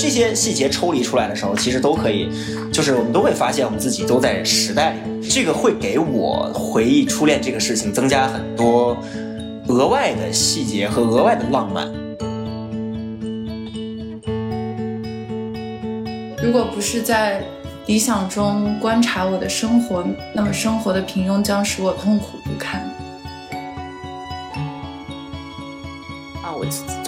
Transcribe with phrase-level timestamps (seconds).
[0.00, 2.26] 这些细节抽离出来的时候，其实都可以，
[2.72, 8.96] 就是我们都会发现我们自己都在时代里，这个会给我回忆初恋这个事情增加很多
[9.68, 11.86] 额外的细节和额外的浪漫。
[16.42, 17.44] 如果不是在
[17.84, 20.02] 理想中观察我的生活，
[20.34, 22.38] 那么生活的平庸将使我痛苦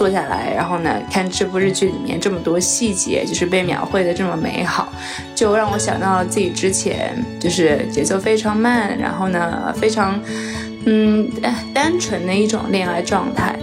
[0.03, 4.91] 坐下来，然后呢，看这部日剧里面这么多细节，就是被描绘的这么美好，
[5.33, 10.19] 就让我想到了自己之前，就是节奏非常慢，然后呢，非常，
[10.85, 11.31] 嗯，
[11.73, 13.57] 单纯的一种恋爱状态。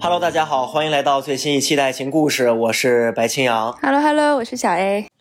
[0.00, 3.76] Hello，大家好，欢迎来到最新一期的爱情故事，我是白青阳。
[3.82, 5.13] Hello，Hello，我是小 A。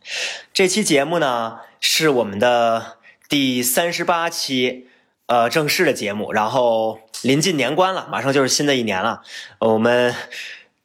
[0.53, 2.97] 这期节目呢是我们的
[3.30, 4.88] 第三十八期，
[5.28, 6.31] 呃，正式的节目。
[6.31, 9.22] 然后临近年关了，马上就是新的一年了，
[9.59, 10.16] 我们。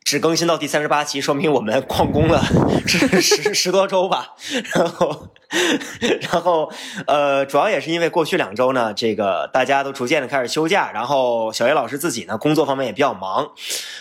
[0.05, 2.43] 只更新到第三十八期，说明我们旷工了
[2.87, 4.35] 十十十多周吧。
[4.73, 5.29] 然后，
[6.23, 6.73] 然后，
[7.07, 13.51] 呃，主要也是因为过去两周呢，这个大家都逐渐的开始休假，然后小叶老师自己呢工作方面也比较忙，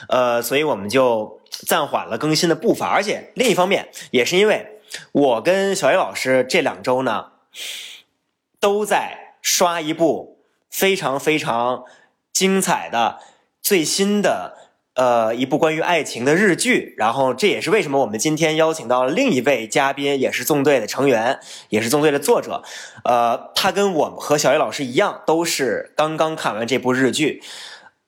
[0.08, 2.88] 呃，所以我们就暂缓了更新的步伐。
[2.88, 4.77] 而且另一方面，也是因为
[5.12, 7.32] 我跟小叶老师这两周呢，
[8.60, 11.84] 都在刷一部非常非常
[12.32, 13.20] 精彩的
[13.62, 14.56] 最新的。
[14.98, 22.64] 呃，一部关于爱情的日剧，然后这也是为什么我们今天邀请到了另一位嘉宾，也是纵队的成员，也是纵队的作者。
[23.04, 27.44] 呃，他跟我和小叶老师一样，都是刚刚看完这部日剧。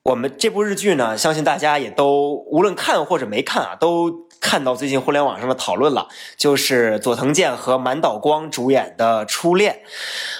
[0.02, 4.28] 我们这部日剧呢，相信大家也都无论看或者没看啊，都。
[4.40, 9.74] 看到最近互联网上的讨论了，就是佐藤健和满岛光主演的《初恋》，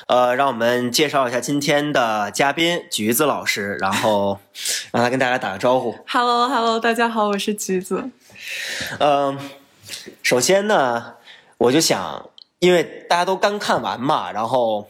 [0.09, 4.39] 呃，让我们介绍一下今天的嘉宾橘子老师，然后
[4.91, 5.95] 让他跟大家打个招呼。
[6.09, 8.11] Hello，Hello，大家好，我是橘子。
[8.99, 9.39] 嗯，
[10.23, 11.17] 首先呢，
[11.59, 14.89] 我就想，因为大家都刚看完嘛，然后。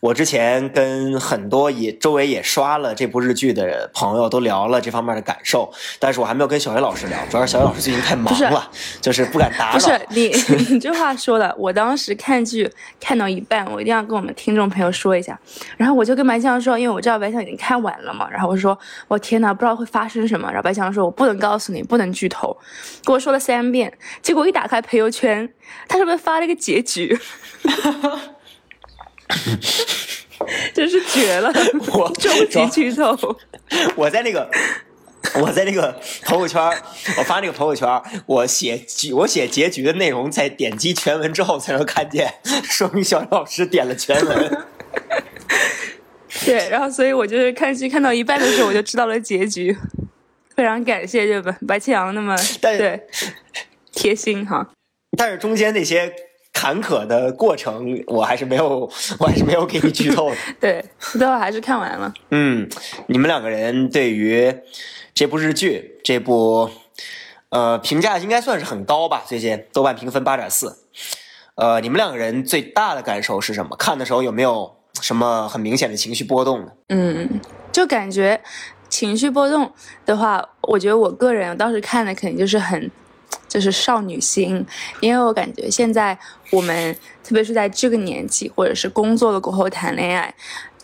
[0.00, 8.70] 我之前跟很多也周围也刷了这部日剧的朋友都聊了这方面的感受，但是我还没有跟小叶老师聊，主要是小叶老师最近太忙了，
[9.00, 9.72] 就是不敢打扰。
[9.74, 10.28] 不是你，
[10.74, 12.70] 你这话说的，我当时看剧
[13.00, 15.38] 看到一半，我一定要跟我们听众朋友说一下，
[15.76, 22.56] 然后我就跟白强说，因为我知道白强已经看完了嘛，然后我说我天哪，不知道会发生什么，然后白强说我不能告诉你，不能剧透，
[23.04, 23.92] 跟我说了三遍，
[24.22, 25.48] 结果一打开朋友圈，
[25.88, 27.18] 他上面发了一个结局。
[30.74, 31.52] 真是绝了！
[31.94, 33.16] 我终极剧透。
[33.96, 34.48] 我在那个，
[35.40, 36.62] 我在那个朋友圈，
[37.18, 37.88] 我发那个朋友圈，
[38.26, 44.66] 我写我写结局的内容，在点击全文之后才能看见，说明小老师点了全文。
[46.44, 49.76] 对，然后所以我就是看剧看到一半的时候，我就知道了结局。
[50.54, 53.00] 非常感谢这个白青阳那么对
[53.92, 54.70] 贴心哈。
[55.16, 56.14] 但是中间那些。
[56.58, 58.90] 坎坷的过程，我还是没有，
[59.20, 60.36] 我还是没有给你剧透的。
[60.58, 62.10] 对，最后还是看完了。
[62.30, 62.66] 嗯，
[63.08, 64.56] 你们两个人对于
[65.12, 66.70] 这部日剧，这部
[67.50, 69.22] 呃评价应该算是很高吧？
[69.26, 70.78] 最近豆瓣评分八点四。
[71.56, 73.76] 呃，你们两个人最大的感受是什么？
[73.76, 76.72] 看的时候有没有什么很明显的情绪波动呢？
[76.88, 77.38] 嗯，
[77.70, 78.40] 就感觉
[78.88, 79.70] 情绪波动
[80.06, 82.90] 的话，我觉得我个人当时看的肯定就是很。
[83.48, 84.64] 就是少女心，
[85.00, 86.18] 因为我感觉现在
[86.50, 90.34] 我们，特别是在这个年纪，或者是工作了过后谈恋爱，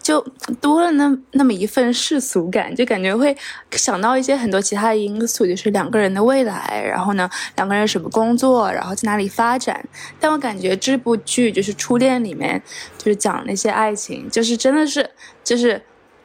[0.02, 0.20] 就
[0.60, 3.36] 多了那那么一份世俗感，就感觉会
[3.70, 9.84] 想到一些很多其他的因素，就是两个人的未来，然后呢，两个人什么工作，然后在哪里发展。
[10.18, 12.60] 但我感觉这部剧就是《初恋》里面，
[12.98, 15.08] 就是讲那些爱情，就是真的是，
[15.44, 15.80] 就是，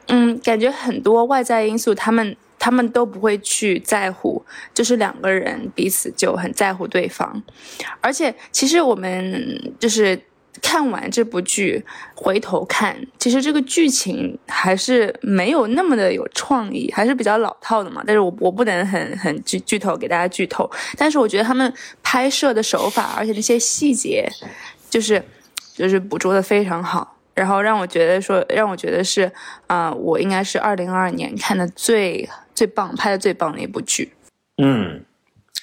[0.08, 2.36] 嗯，感觉很多外在因素，他们。
[2.58, 4.44] 他们都不会去在乎，
[4.74, 7.42] 就是两个人彼此就很在乎对方，
[8.00, 10.20] 而且其实我们就是
[10.60, 11.84] 看完这部剧，
[12.14, 18.02] 回头看，其实这个剧情还是没有那么的有创意，还是比较老套的嘛。
[18.04, 21.72] 但是我我不能很很剧剧透给大家剧透，但是我觉得他们
[22.02, 24.28] 拍摄的手法，而且那些细节，
[24.90, 25.22] 就是
[25.76, 27.17] 就是捕捉的非常好。
[27.38, 29.30] 然后让我觉得说，让我觉得是，
[29.68, 34.12] 啊，我应该是二零二二年看的最最棒、拍的最棒的一部剧。
[34.60, 35.04] 嗯，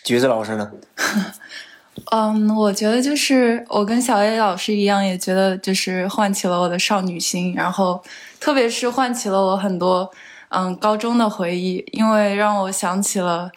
[0.05, 0.71] 橘子老师呢？
[2.11, 8.01] 嗯，我觉得就是我跟小 A 老师一样，也觉得就是唤起了我的少女心，然后
[8.39, 10.09] 特别是唤起了我很多
[10.49, 13.51] 嗯高中的回忆，因为让我想起了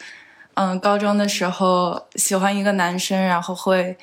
[0.55, 3.97] 嗯高中的时候喜欢一个男生，然后会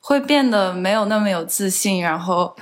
[0.00, 2.54] 会变得没有那么有自信，然后。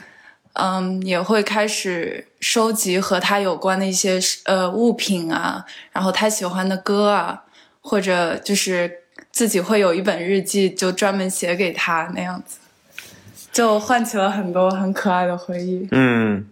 [0.63, 7.45] 嗯，也会开始收集和他有关的一些呃物品啊，然后他喜欢的歌啊，
[7.81, 12.59] 或者就是自己会有一本日记，就专门写给他那样子，
[13.51, 15.89] 就唤起了很多很可爱的回忆。
[15.93, 16.47] 嗯，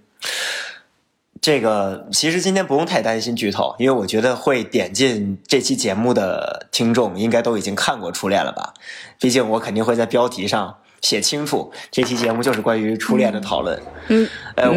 [1.43, 8.73] 这个其实今天不用太担心剧透，因为我觉得会点进这期节目的听众应该都已经看过《初恋》了吧？
[9.21, 10.79] 毕竟我肯定会在标题上。
[11.01, 13.81] 写清楚，这期节目就是关于初恋的讨论。
[14.09, 14.71] 嗯，呃，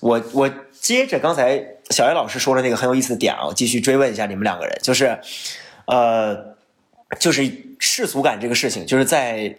[0.00, 5.18] 我我接着刚才小叶老师说的那个很有意思的点啊，我继续追问一下你们两个人，就是，
[5.86, 6.56] 呃，
[7.18, 9.58] 就是世俗感这个事情，就是在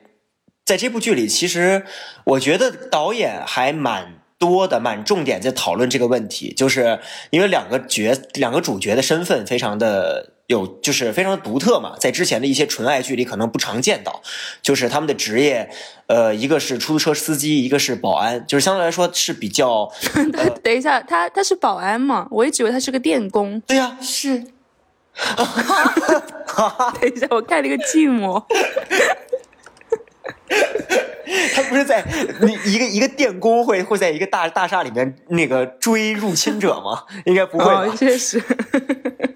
[0.65, 1.83] 在这部剧里，其实
[2.25, 6.99] 我觉得导演还蛮多的，蛮重点在讨论这个问题，就是
[7.31, 10.31] 因为两个角两个主角的身份非常的。
[10.47, 14.21] 有就是非常独特嘛，在之前的一些纯爱剧里可能不常见到，
[14.61, 15.69] 就是他们的职业，
[16.07, 19.89] 呃，一个是出租车司机，一个是保安，就是相对来说是比较。
[20.61, 22.27] 等一下，他他是保安嘛？
[22.29, 23.61] 我一直以为他是个电工。
[23.61, 24.43] 对呀，是。
[26.99, 28.43] 等一下，我看了一个寂寞。
[31.55, 32.03] 他不是在
[32.65, 37.03] 一个一个电工会会在一个大大厦里面那个追入侵者吗？
[37.25, 37.97] 应该不会。
[37.97, 38.41] 确实。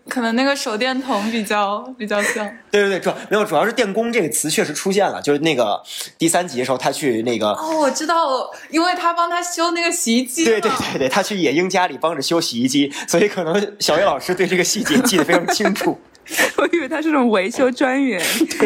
[0.09, 5.79] 可能那个手电筒比较比较像，对对对，主要没有，主要是电工这个词确实出现了，就是那个
[6.17, 15.99] 第三集的时候，他去那个哦，我知道，因为他帮他修那个洗衣机，对对对对，他去野鹰家里帮着修洗衣机，所以可能小叶老师对这个细节记得非常清楚。
[16.57, 18.21] 我以为他是那种维修专员，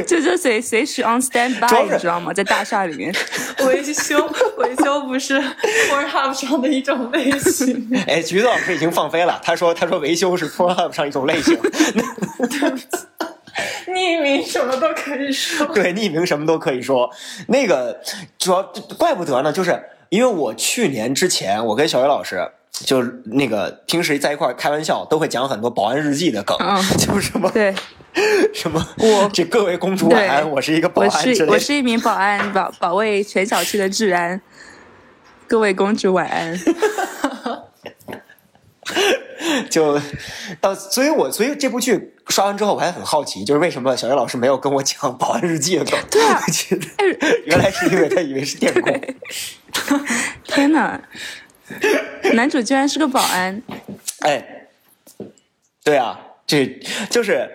[0.07, 2.33] 就就随随时 on standby，你知道吗？
[2.33, 3.13] 在大厦里面
[3.65, 5.39] 维修维修不是
[5.89, 7.89] Pornhub 上的一种类型。
[8.07, 11.57] 哎，橘子老师已经放飞了，他说他说维修是 Pornhub 上一种类型。
[13.87, 15.67] 匿名什么都可以说。
[15.67, 17.09] 对，匿名什么都可以说。
[17.47, 18.01] 那个
[18.39, 18.63] 主要
[18.97, 19.79] 怪不得呢，就是
[20.09, 22.49] 因为我去年之前，我跟小叶老师。
[22.71, 26.57] 就是那个平时在一块开玩笑，都会讲很多保安日记的梗，
[26.97, 27.75] 就是什么对
[28.53, 34.41] 什么我这各位公主晚安，我是一个保安，我是我是一名保安，保保卫全小区的治安。
[35.47, 36.59] 各位公主晚安。
[39.69, 39.99] 就
[40.59, 45.99] 到，所以我所以这部剧刷完之后，我还很好奇，就是为什么小叶老师没有跟我讲保安日记的梗？
[46.09, 46.41] 对啊，
[47.45, 49.01] 原来是因为他以为是电工。
[50.43, 51.01] 天哪！
[52.33, 53.61] 男主居然是个保安，
[54.19, 54.67] 哎，
[55.83, 56.65] 对啊，这
[57.09, 57.49] 就是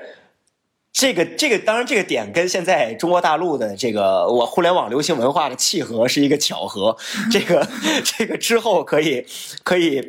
[0.92, 6.96] 这个这个，当然这个点跟现在中国大陆的这个我互联网流行文化的契合是一个巧合，
[7.30, 7.66] 这个
[8.04, 9.26] 这个之后可以
[9.62, 10.02] 可以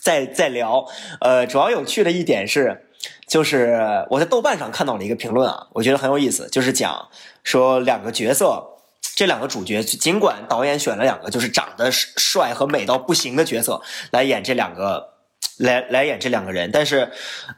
[0.00, 0.86] 再再聊。
[1.20, 2.86] 呃，主要有趣的一点是，
[3.26, 7.08] 就是我在豆瓣上看到了一个评论啊，我觉得很有意思，就是讲
[7.42, 8.75] 说两个角色。
[9.16, 13.80] 这两个主角，尽管导演选了两个就是长得帅和美到不行的角色
[14.12, 15.14] 来演这两个，
[15.56, 17.10] 来来演这两个人，但是，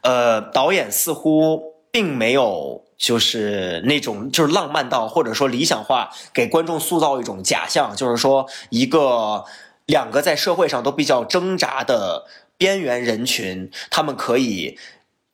[0.02, 1.60] 呃，导演似乎
[1.90, 9.44] 并没有就是那种就是浪漫到或者说理想化，给观众塑造一种假象，就是说一个
[9.84, 14.78] 两个在社会上都比较挣扎的边缘人群，他们可以，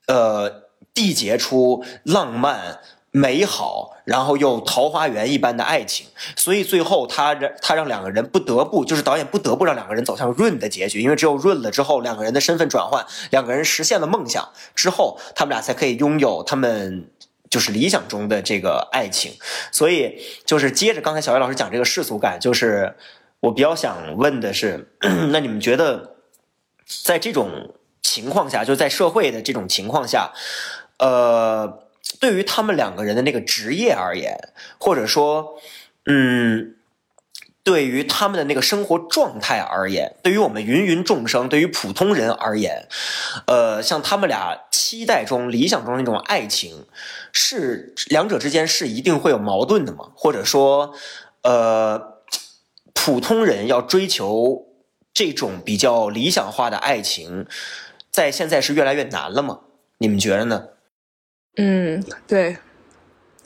[0.07, 2.81] 呃，缔结出浪漫。
[3.17, 6.07] 美好，然后又桃花源一般的爱情，
[6.37, 17.09] 所以最后他让他让两个人不得不，就是导演不得不让两个人走向润的结局，因为只有润了之后，两个人的身份转换，两个人实现了梦想之后，他们俩才可以拥有他们
[17.49, 19.33] 就是理想中的这个爱情。
[19.73, 22.95] 所以就是接着刚才小叶老师讲这个世俗感，就是
[23.41, 24.91] 我比较想问的是，
[25.33, 26.17] 那你们觉得
[27.03, 30.33] 在这种情况下，就在社会的这种情况下，
[30.99, 31.84] 呃。
[32.21, 34.37] 对于他们两个人的那个职业而言，
[34.79, 35.61] 或者说，
[36.07, 36.77] 嗯，
[37.63, 42.89] 对于他们的那个生活状态而言，对于我们芸芸众生，对于普通人而言，
[43.47, 46.87] 呃，像他们俩期待中、理想中那种爱情，
[47.33, 50.11] 是两者之间是一定会有矛盾的吗？
[50.15, 50.95] 或者说，
[51.43, 52.21] 呃，
[52.93, 54.67] 普通人要追求
[55.13, 57.47] 这种比较理想化的爱情，
[58.11, 59.61] 在现在是越来越难了吗？
[59.99, 60.69] 你们觉得呢？
[61.57, 62.57] 嗯，对，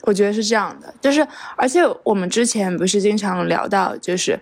[0.01, 1.25] 我觉得是这样的，就是
[1.55, 4.39] 而且我们之前不是经常聊到，就是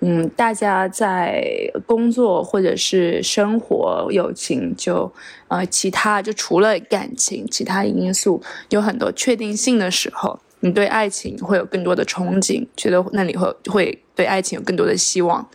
[0.00, 1.42] 嗯，大家在
[1.86, 5.10] 工作或者是生活、友情，就
[5.48, 15.48] 呃其他就除了感情，其他因素有很多确定性的时候，你对爱情会有更多的憧憬，觉得那里会会对爱情有更多的希望，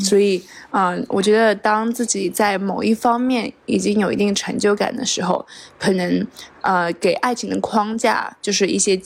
[0.00, 0.42] 所以。
[0.76, 5.46] 嗯，我觉得当自己在某一方面已经有一定成就感的时候，
[5.78, 6.26] 可能
[6.62, 9.00] 呃给爱情的框架就是一些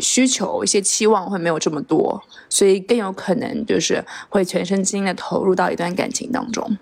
[0.00, 6.76] 需求、一些期望会没有这么多，所以更有可能就是会全身心的投入到一段感情当中。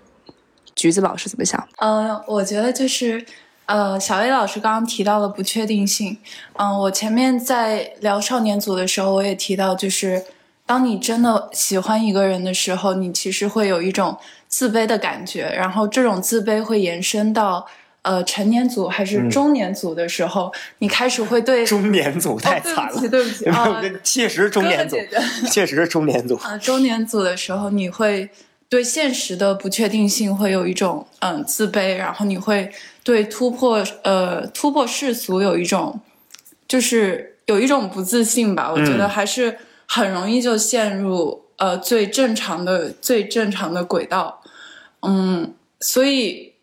[0.75, 1.65] 橘子老师怎么想？
[1.77, 3.25] 嗯，我觉得就是，
[3.65, 6.17] 呃，小 A 老师刚刚提到了不确定性。
[6.57, 10.23] 嗯，我前面在聊少年组的时候，我也提到，就是
[10.65, 14.17] 当你真的喜欢一个人的时候，你其实会有一种
[14.47, 17.65] 自卑的感觉，然后这种自卑会延伸到
[18.01, 26.35] 呃成年组还是中年组的时候，你开始会对中年组太惨了，哦、对不起， 对不起啊，确实是中年组，姐姐确实是中年组。
[26.35, 28.29] 啊，中年组的时候，你会
[28.69, 32.71] 对现实的不确定性会有一种嗯自卑，然后你会
[33.03, 36.01] 对突破呃突破世俗有一种
[36.67, 38.71] 就是有一种不自信吧。
[38.71, 44.41] 我觉得还是很容易就陷入呃最正常的最正常的轨道，
[45.01, 46.53] 嗯，所以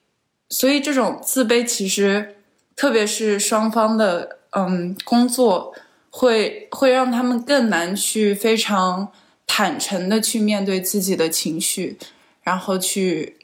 [0.49, 2.35] 所以这种自卑其实
[2.75, 5.73] 特别是双方的嗯工作
[6.11, 9.13] 会会让他们更难去非常。
[9.53, 11.99] 坦诚的去面对自己的情绪，
[12.45, 13.37] 然后去，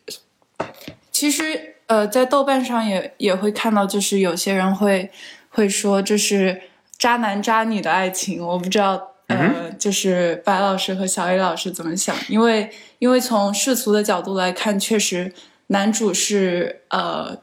[1.10, 5.10] 其实呃，在豆瓣上也也会看到，就是有些人会
[5.50, 6.62] 会说这是
[6.96, 12.70] 渣男渣女的爱情，我不知道呃，就是白老师和小 A 老师怎么想，因为
[13.00, 15.34] 因为从世俗的角度来看，确实
[15.66, 17.36] 男主是呃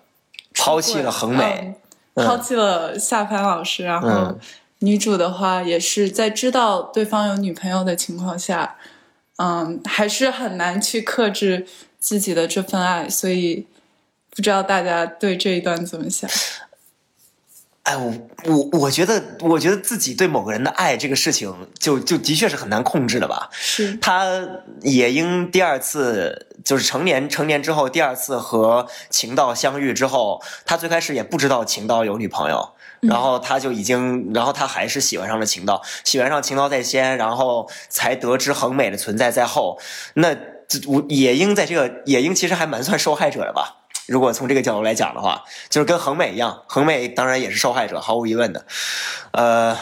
[0.56, 1.76] 抛弃了恒美，
[2.14, 4.08] 嗯、抛弃了夏帆老师，然后。
[4.08, 4.40] 嗯
[4.84, 8.76] 女主的话也是在知道对方有女朋友的情况下，
[9.38, 11.66] 嗯，还是很难去克制
[11.98, 13.66] 自己的这份爱，所以
[14.30, 16.30] 不知道大家对这一段怎么想？
[17.84, 18.14] 哎，我
[18.46, 23.50] 我我觉得，我觉得自己对某个人的爱这个事情就，就就的确是很难控制的吧。
[23.54, 24.26] 是他
[24.82, 32.73] 也因第二次就是成年成年之后第二次和情道相遇之后，他最开始也不知道情道有女朋友。
[33.08, 39.80] 然后他就已经，然后他还是喜欢上了情道，喜欢上情道在先，然后才得知恒美的存在在后。
[40.16, 40.36] 那
[40.88, 43.86] 我野樱在这个野樱其实还蛮算受害者的吧？
[44.08, 48.66] 如果从这个角度来讲的话，就是跟恒美一样，恒美当然也是受害者，毫无疑问的。
[49.32, 49.78] 呃，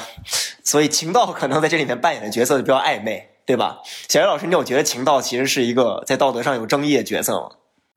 [0.63, 3.79] 所以情道可能在这里面扮演的角色就比较暧昧，对吧？
[4.09, 7.49] 小叶老师，你有觉得情道其实是一个在道德上有争议的角色吗？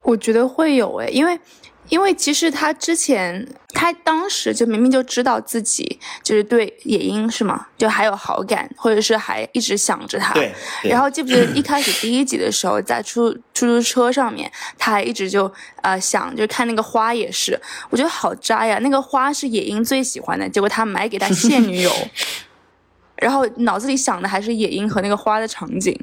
[0.03, 1.39] 我觉得会有诶，因为。
[1.89, 7.67] 因为其实他之前，他当时就明明就知道自己就是对野樱是吗？
[7.77, 10.33] 就还有好感，或者是还一直想着他。
[10.33, 10.51] 对。
[10.83, 15.51] 然后记不记得一开始第一集的时候，在出出租车上面，他还一直就
[15.81, 17.59] 呃想，就看那个花也是，
[17.91, 18.79] 我觉得好渣呀！
[18.81, 21.91] 那个花是野樱最喜欢的，结果他买给他现女友，
[23.17, 25.95] 然后脑子里想的还是野樱和那个花的场景。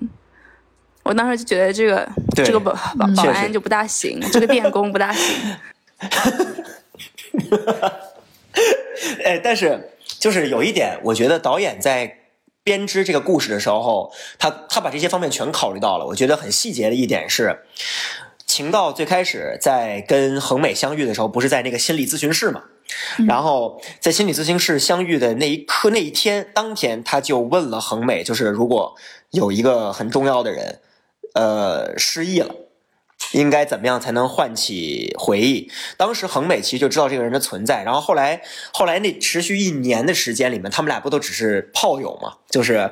[1.04, 5.56] 我当时就觉得这个这个保保保安就不大行，这个电工不大行。
[9.24, 12.18] 哎，但是就是有一点，我觉得导演在
[12.62, 16.06] 编织这个故事的时候，他他把这些方面全考虑到了。
[16.06, 17.64] 我觉得很细节的一点是，
[18.46, 22.64] 晴道最开始在跟恒美相遇的时候，不是在那个心理咨询室嘛？
[23.18, 28.94] 嗯、然后在心理咨询室相遇的那一刻、那一天当天，他就问了恒美，就是如果
[29.30, 30.80] 有一个很重要的人，
[31.34, 32.54] 呃，失忆了。
[33.32, 35.70] 应该怎么样才能唤起回忆？
[35.96, 38.40] 当时恒美其实就知道这个人的存在，然后后来
[38.72, 42.34] 后来那持续一年的时间里面，他们俩不都只是炮友吗？
[42.50, 42.90] 就是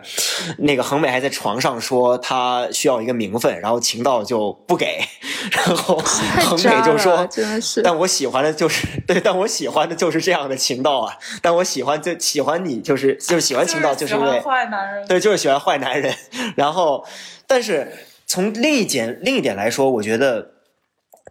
[0.58, 5.00] 那个恒美还在床上说他需要一个名分，然后晴道就不给，
[5.52, 16.14] 然后恒美就说真的是，但我喜欢的就是对，但我喜欢的就是这样的晴道啊，但我喜欢就喜欢你，就是就是喜欢晴道，就是因为坏男人，对，就是喜欢坏男人，
[16.56, 17.06] 然后
[17.46, 17.92] 但是。
[18.30, 20.52] 从另一点另一点来说，我觉得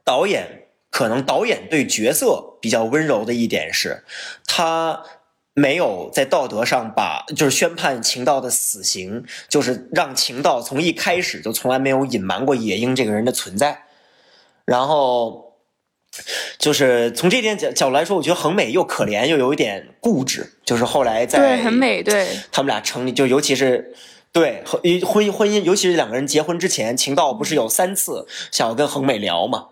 [0.03, 4.03] 导演可能导演对角色比较温柔的一点是，
[4.45, 5.01] 他
[5.53, 13.83] 没有在道德上把就是宣判晴道的死刑，就是让晴道从一开始就从来没有隐瞒过野樱这个人的存在，
[14.65, 15.55] 然后
[16.57, 23.95] 就是从这点角角度来说，我觉得恒美又可怜又有一点固执，就是后来在对很美，对他们俩成立，就尤其是。
[24.31, 29.67] 对，婚婚姻婚姻，尤其是两个人结婚之前，晴道不是有三次想要跟恒美聊嘛，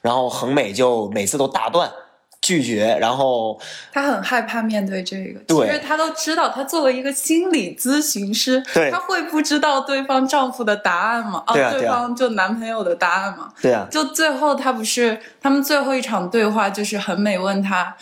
[0.00, 1.92] 然后恒美就每次都打断
[2.40, 3.60] 拒绝，然后
[3.92, 11.44] 他很害怕面对这个，对其实他都知道，他作为一个心理咨询师，对他会不知道对方丈夫的答案吗？
[11.46, 13.52] 啊对啊方就男朋友的答案吗？
[13.60, 17.94] 对啊，就最后他不是他们最后一场对话，就是恒美问他，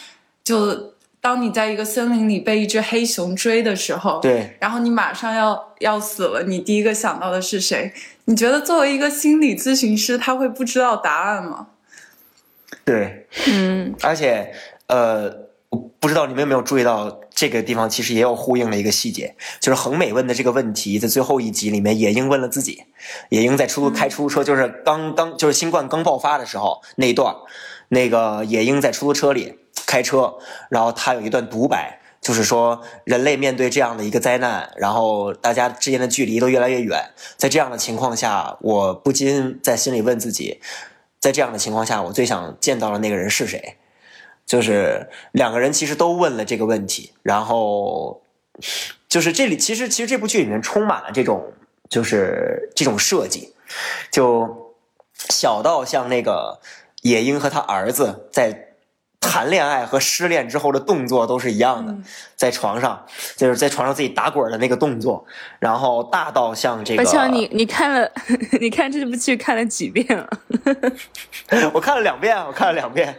[0.44, 0.94] 就
[1.28, 7.92] 当你在一个森林里被一只黑熊追的时候，对然后你马上要要死了，你第一个想到的是谁？
[8.24, 11.66] 你觉得作为一个心理咨询师，他会不知道答案吗？
[12.82, 14.54] 对，嗯，而且
[14.86, 15.30] 呃，
[15.68, 22.84] 我不知道你们有没有注意到这个地方其实也有呼应的一个细节，就是恒美问的这个问题，在最后一集里面，野鹰问了自己。
[23.28, 27.34] 野鹰在出租开出租车，就是刚刚就是新冠刚爆发的时候那一段，
[27.90, 40.60] 那个野鹰在出租车里开车，然后他有一段独白，就是说人类面对这样的一个灾难，然后大家之间的距离都越来越远，在这样的情况下，我不禁在心里问自己，
[41.20, 43.76] 在这样的情况下，我最想见到的那个人是谁？
[44.46, 48.22] 就是两个人其实都问了这个问题，然后
[49.06, 51.52] 就是这里其实其实这部剧里面充满了这种
[51.90, 53.52] 就是这种设计，
[54.10, 54.74] 就
[55.28, 56.60] 小到像那个
[57.02, 58.67] 野鹰和他儿子在
[59.20, 61.94] 谈恋爱和失恋之后的动作都是一样的，
[62.36, 63.04] 在床上
[63.36, 65.24] 就是在床上自己打滚的那个动作，
[65.58, 68.10] 然后大到像这个，而且你你看了
[68.60, 70.28] 你看这部剧看了几遍 了？
[71.74, 73.18] 我看了两遍，我看了两遍。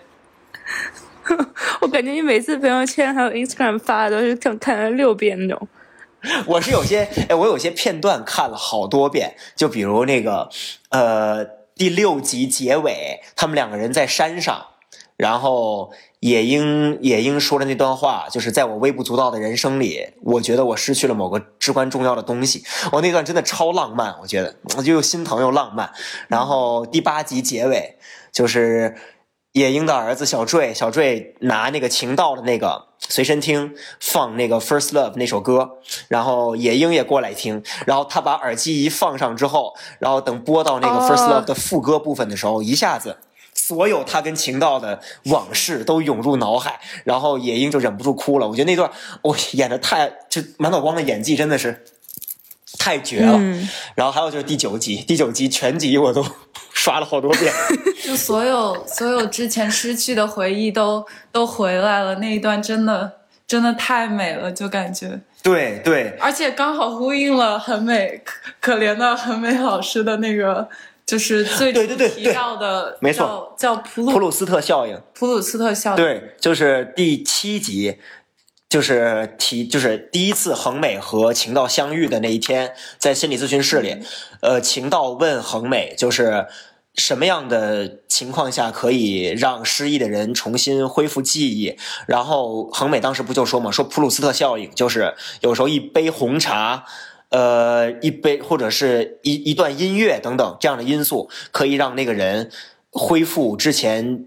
[1.81, 5.67] 我感觉你每次朋友圈还有 Instagram 发的都是看看了六遍那种。
[6.45, 10.49] 我是有些哎，我有些片段看了好多遍，就比如那个
[10.89, 14.65] 呃第六集结尾，他们两个人在山上，
[15.19, 22.63] 然后野鹰野鹰说的那段话，就是在我微不足道的人生里，我觉得我失去了某个至关重要的东西。
[22.93, 25.91] 我那段真的超浪漫，我觉得我就又心疼又浪漫。
[26.29, 27.97] 然后第八集结尾
[28.31, 28.95] 就是。
[29.53, 35.71] 野鹰的儿子小坠，小坠拿那个情道的那个随身听放那个《First Love》那首歌，
[36.07, 43.17] 然后野鹰也过来听，然后他把耳机一放上之后，然后等播到那个《First Love》的副歌部分的时候，一下子
[43.69, 48.47] 所有他跟秦道的往事都涌入脑海，然后野樱就忍不住哭了。
[48.47, 48.89] 我觉得那段
[49.21, 51.85] 我演的太，就满脑光的演技真的是
[52.79, 53.39] 太绝了。
[53.93, 56.25] 然后还有就是第九集，第九集全集我都。
[56.71, 57.53] 刷了好多遍，
[58.05, 62.15] 就所有所有之前失去的回忆都都回来了。
[62.15, 63.11] 那一段真的
[63.45, 70.69] 真的太美了，就感觉对对，而且刚好呼应了很美可可怜的很美老师的那个，
[71.09, 75.01] 就是最对对对提到的，没错，叫普普鲁斯特效应。
[75.13, 77.97] 普鲁斯特效应，对，就是第七集。
[78.69, 83.97] 就是提，就是第一次恒美和晴道相遇的那一天，在心理咨询室里，
[84.41, 86.45] 呃，晴道问恒美，就是
[86.93, 91.75] 什么样的情况下可以让失忆的人重新恢复记忆？
[92.05, 96.85] 然后恒美当时不就说嘛，说普鲁斯特效应，就是有时候一杯红茶，
[97.29, 102.51] 呃，一杯或者是一一段音乐等等这样的因素，可以让那个人
[102.91, 104.25] 恢复之前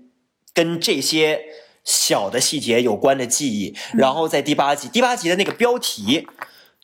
[0.55, 1.41] 跟这些。
[1.85, 6.29] 小的细节有关的记忆，然后在第八集，第八集的那个标题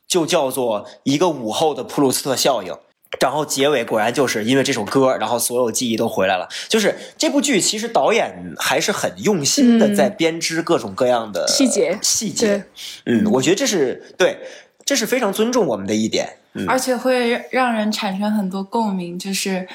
[0.08, 2.76] 就叫做一个午后的普鲁斯特效应，
[3.20, 6.48] 然后结尾果然就是因为这首歌，然后所有记忆都回来了。
[6.68, 12.64] 就是这部剧其实导演还是很用心的在编织各种各样的细节细节，
[13.04, 14.36] 嗯，我觉得这是对，
[14.88, 16.26] 这是非常尊重我们的一点，
[16.66, 19.18] 而且会让人产生很多共鸣。
[19.18, 19.68] 就是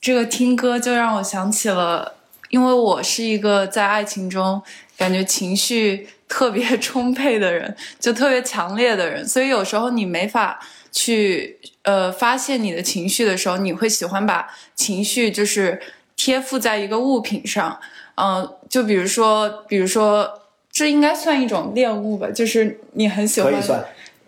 [0.00, 2.16] 这个听歌就让我想起了。
[2.48, 4.60] 因为我是一个在爱情中
[4.96, 10.58] 感觉情绪特别 充沛的人，就特别强烈的人，所以有时候你没法
[10.90, 15.80] 去呃发现你的情绪的时候，你会喜欢把情绪就是
[16.16, 17.78] 贴附在一个物品上，
[18.16, 20.28] 嗯，就比如说，比如说，
[20.72, 23.52] 这应该算一种恋物吧，就是你很喜欢，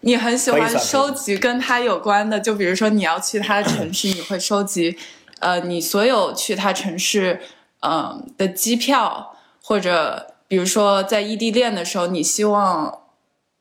[0.03, 4.97] 你很喜欢收集跟他有关的，就比如说你要去他的城市，你会收集，
[5.41, 7.41] 呃，你所有去他城市。
[7.85, 13.01] 嗯的机票，或者比如说在异地恋的时候，你希望，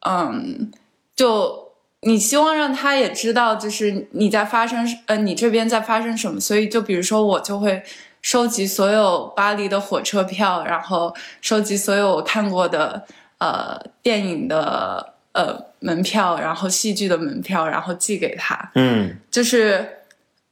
[0.07, 0.71] 嗯，
[1.15, 6.39] 就你希望让他也知道，就是你在发生，呃，你这边在发生什么。
[6.39, 7.81] 所以就比如说，我就会
[8.21, 13.07] 收集所有巴黎的火车票，然后收集所有我看过的
[13.39, 18.71] 呃电影的呃门票，然后戏剧的门票，然后寄给他。
[18.75, 19.97] 嗯，就是。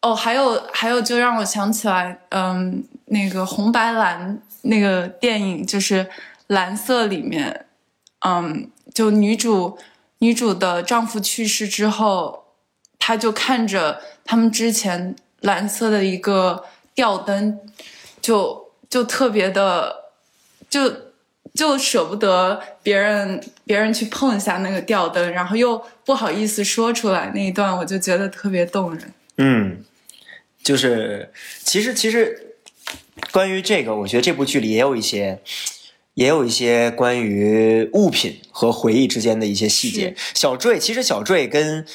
[0.01, 6.09] 哦，还有还有，就让我想起来，嗯，那个红白蓝那个电影，就是
[6.47, 7.65] 蓝色里面，
[8.25, 9.77] 嗯，就女主
[10.19, 12.45] 女主的丈夫去世之后，
[12.97, 16.63] 她就看着他们之前蓝色的一个
[16.95, 17.59] 吊灯，
[18.21, 20.11] 就就特别的，
[20.69, 20.89] 就
[21.59, 29.13] 就舍不得别人别人去碰一下那个吊灯，然后又不好意思说出来那一段，我就觉得特别动人。
[29.35, 29.83] 嗯。
[30.63, 32.55] 就是，其实其实，
[33.31, 35.41] 关于这个，我觉得这部剧里也有一些，
[36.13, 40.15] 也有一些关于物品和回忆之间的一些细节。
[40.33, 41.85] 小坠其实小坠跟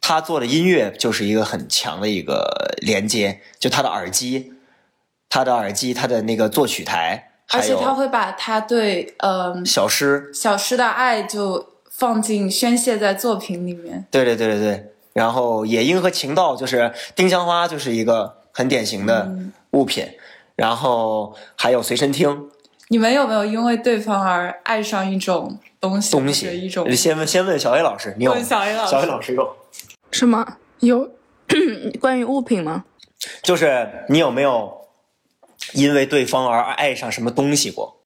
[0.00, 4.52] 他做的音乐就是一个很强的一个连接，就他的耳机，
[5.28, 14.04] 他的耳机，他的那个作曲台，而且他会把他对嗯小诗小诗的爱就放进宣泄在作品里面。
[14.10, 14.92] 对对对对对。
[15.12, 19.30] 然后野樱和晴道就是丁香花，就是一个很典型的
[19.70, 20.06] 物品。
[20.56, 22.50] 然后还有随身听。
[22.88, 26.12] 你们有没有因为对方而爱上一种东西？
[26.12, 26.90] 东西一种。
[26.94, 28.38] 先问先问小 A 老师，你有？
[28.40, 29.56] 小 A 老师，小 A 老师有。
[30.10, 30.56] 什么？
[30.80, 31.10] 有
[32.00, 32.84] 关于物品吗？
[33.42, 34.85] 就是你有没有
[35.72, 37.96] 因为对方而爱上什么东西过？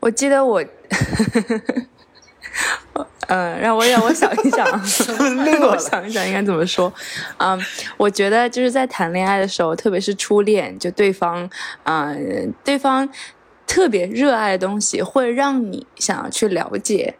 [0.00, 0.62] 我记得我，
[3.28, 4.66] 嗯， 让我让我想一想，
[5.44, 6.92] 让我想一想应该怎么说。
[7.38, 7.58] 嗯，
[7.96, 11.48] 我觉得就是在谈恋爱的时候，特别是初恋，就对方，
[11.84, 13.08] 嗯，对方
[13.66, 17.14] 特别热爱的东西，会让你想要去了解。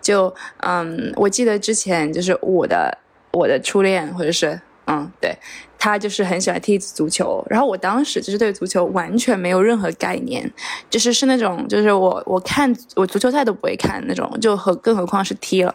[0.00, 2.98] 就嗯，我记得之前就是我的。
[3.32, 5.32] 我的初恋，或者是嗯，对
[5.80, 10.48] 他就是很喜欢踢足球，然后我当时就是对足球完全没有任何概念，
[10.90, 15.74] 就是是那种就是我我看我足球赛都不会看那种，就何更何况是踢了，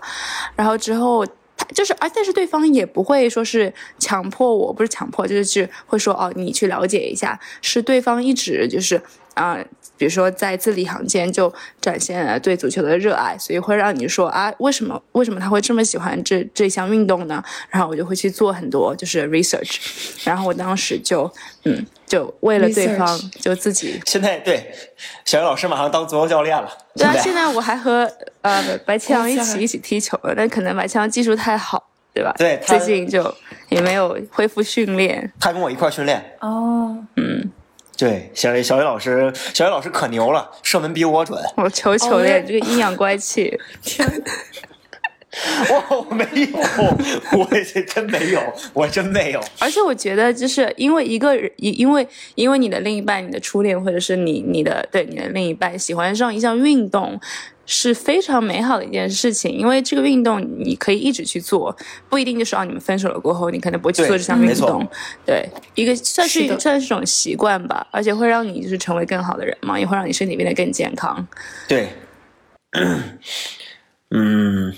[0.55, 1.25] 然后之后
[1.57, 9.01] 他就是而，但是对方也不会说是强迫我，不是强迫，就是去会说哦，你去了解一下，是对方一直就是
[9.33, 9.57] 啊。
[9.97, 17.43] 比如说，在字里行间就展现了对足球的热爱，所以会让你说啊，为什么为什么他会这么喜欢这这项运动呢？
[17.69, 19.77] 然后我就会去做很多就是 research，
[20.25, 21.31] 然后我当时就
[21.63, 23.99] 嗯，就为了对方就自己。
[24.05, 24.73] 现在对
[25.23, 26.69] 小杨老师马上当足球教练了。
[26.95, 32.33] 对啊，现在我还和呃白千阳一起一起踢球了，但可能白千阳技术太好，对吧？
[32.37, 33.33] 对，最近就
[33.69, 35.31] 也没有恢复训练。
[35.39, 36.37] 他跟我一块训练。
[36.41, 37.51] 哦，嗯。
[37.97, 41.41] 对，小雨小雨老师，小雨老师可牛了，射门比我准。
[41.55, 43.57] 我求求你，这个阴阳怪气！
[43.81, 44.05] 天，
[45.69, 46.57] 我 我没有，
[47.37, 48.41] 我这真没有，
[48.73, 49.41] 我真没有。
[49.59, 57.19] 而且我觉得，就是因为一个人，因因为因为你的另一半，你的初恋，或者是你你的对你的另一半喜欢上一项运动。
[57.67, 61.75] 是非常美好的一件事情，因为这个运动你可以一直去做，
[62.07, 64.87] 不一定就是让你们分手了过后，你可能不会去做这项运动。
[65.25, 71.27] 对，一个算是算是一种习惯吧，而且会让你就是成为更好的人嘛，也会让你身体变得更健康。
[71.67, 71.87] 对，
[74.11, 74.71] 嗯，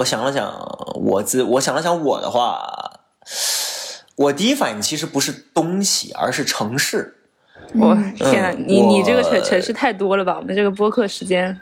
[0.00, 0.50] 我想了想，
[0.94, 3.00] 我自我想了想我的话，
[4.16, 7.16] 我第一反应其实不是东西，而是城市。
[7.74, 10.36] 我天呐，你你这个城城市太多了吧？
[10.36, 11.60] 我们这个播客时间，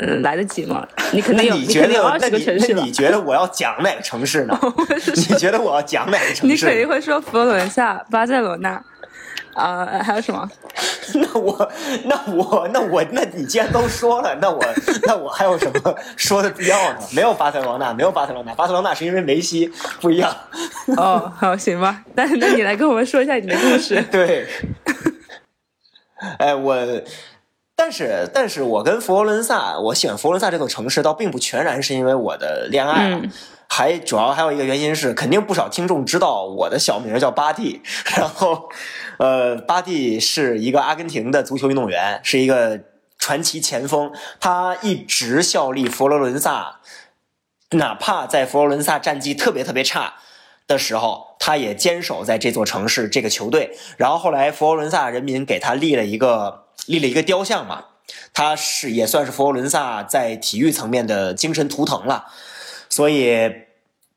[0.00, 0.86] 嗯，来得及吗？
[1.12, 4.58] 你肯定有，你肯定有二十个城市你觉得我要讲哪个城市呢？
[5.14, 6.46] 你觉得我要讲哪个城市？
[6.46, 8.82] 你肯定会说佛罗伦萨、巴塞罗那，
[9.58, 10.48] 啊，还有什么？
[11.14, 11.72] 那我，
[12.04, 14.62] 那我，那我，那你既然都说了，那我，
[15.04, 16.98] 那我还有什么说的必要呢？
[17.12, 20.34] 没有巴塞罗那，没有巴塞罗那，巴塞罗那是因为梅西不一样。
[20.96, 22.04] 哦，好，行吧。
[22.14, 24.02] 那那你来跟我们说一下你的故事。
[24.10, 24.46] 对。
[26.38, 26.76] 哎，我，
[27.76, 33.20] 但是，但是我跟佛罗伦萨，我喜欢佛罗伦萨这座城市，倒并不全然是因为我的恋爱，
[33.68, 37.80] 还主要还有一个原因是，肯定不少听众知道我的小名叫巴蒂，
[38.16, 38.68] 然后，
[39.18, 42.80] 呃，巴蒂是一个阿根廷的足球运动员，是一个
[43.18, 46.80] 传奇前锋，他一直效力佛罗伦萨，
[47.72, 50.14] 哪怕在佛罗伦萨战绩特别特别差。
[50.66, 53.74] 的时候，他也坚守在这座城市这个球队。
[53.96, 57.86] 然后后来佛罗伦萨人民给他立了一个立了一个雕像嘛，
[58.34, 62.26] 他是也算是佛罗伦萨在体育层面的精神图腾了。
[62.98, 63.48] 所以，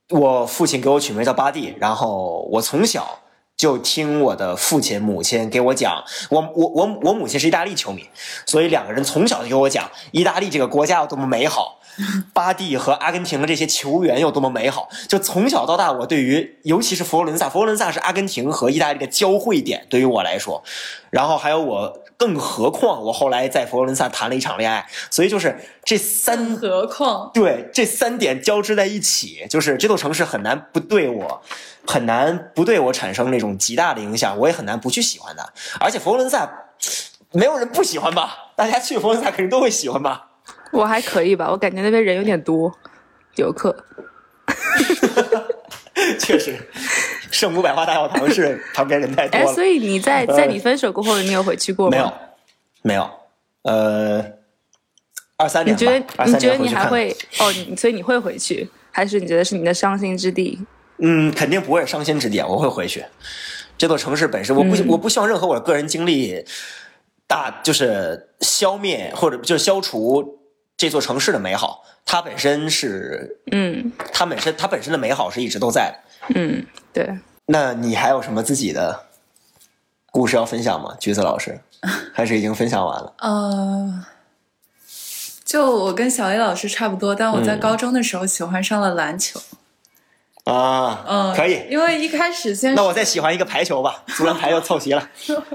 [0.10, 1.76] 我父亲给我取名叫巴蒂。
[1.80, 3.20] 然后我从小
[3.56, 8.10] 就听我的父亲母亲给我讲，我我我我母亲是意大利球迷，
[8.48, 11.80] 所以两个人从小就给我讲意大利这个国家有多么美好。
[12.34, 14.90] 巴蒂和阿根廷的这些球员有多么美好！
[15.08, 20.64] 就从小到大，我对于尤其是佛罗伦萨，佛罗伦萨是阿根廷和意大利的交汇点，对于我来说。
[21.10, 31.42] 然后还有我，更何况我后来在佛罗伦萨谈了一场恋爱，所以就是这三何况对这三点交织在一起，就是这座城市很难不对我，
[31.86, 35.48] 很难不对我产生那种极大的影响，我也很难不去喜欢它。
[35.80, 36.50] 而且佛罗伦萨
[37.34, 38.54] 没有人不喜欢吧？
[38.56, 40.28] 大家去佛罗伦萨肯定都会喜欢吧？
[40.72, 42.72] 我还可以吧，我感觉那边人有点多，
[43.36, 43.76] 游客。
[46.20, 46.56] 确实，
[47.30, 49.46] 圣母百花大教堂是旁边人太多了。
[49.46, 51.92] 哎，所以你在在你分手过后，你有回去过吗？
[51.92, 52.14] 没有，
[52.82, 53.10] 没有。
[53.64, 54.26] 呃，
[55.38, 57.54] 二三年你觉得你觉得你还会哦？
[57.78, 60.60] 所以你会回去，还是你觉得是你的伤心之地？
[60.98, 63.06] 嗯，肯定不会是伤心之地，我会回去。
[63.78, 66.44] 这座城市本身，我不我不希望任何我的个人经历
[67.28, 70.40] 大就是消灭或者就是消除。
[70.82, 75.94] 这座城市的美好，它本身是，嗯，它本身它本身的美好是一直都在
[76.28, 77.20] 的，嗯，对。
[77.46, 79.06] 那你还有什么自己的
[80.10, 81.62] 故事要分享吗，橘子老师？
[82.16, 83.14] 还是已经分享完了？
[83.20, 84.06] 呃，
[85.46, 89.40] 就我跟小 A 老师差不多，但我在嗯高中的时候喜欢上了篮球。
[90.46, 91.68] 啊，嗯，可以。
[91.70, 95.10] 因为一开始先那我再喜欢一个排球吧， 足篮排球凑齐了。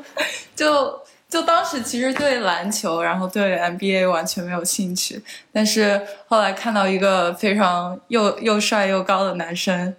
[0.54, 1.02] 就
[1.36, 5.22] 就当时其实对篮球，然后对 NBA 完全没有兴趣，
[5.52, 9.94] 但是后来看到一个非常又又帅又高的男生，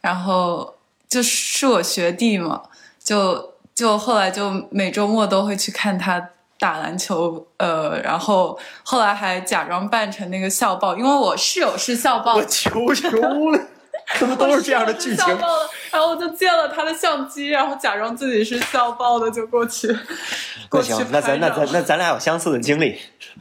[0.00, 2.62] 然后就是我学弟嘛，
[3.04, 13.10] 就就后来就每周末都会去看他打篮球，呃，然后后来还假装扮成那个校报，因为我室友是校报我，求求
[13.50, 13.60] 了，
[14.18, 19.86] 怎么都是这样的剧情笑爆了，然后我就借了他的相机，然后假装自己是校报的，就过去。
[19.92, 22.98] 那过去行，那咱那咱那咱俩有相似的经历。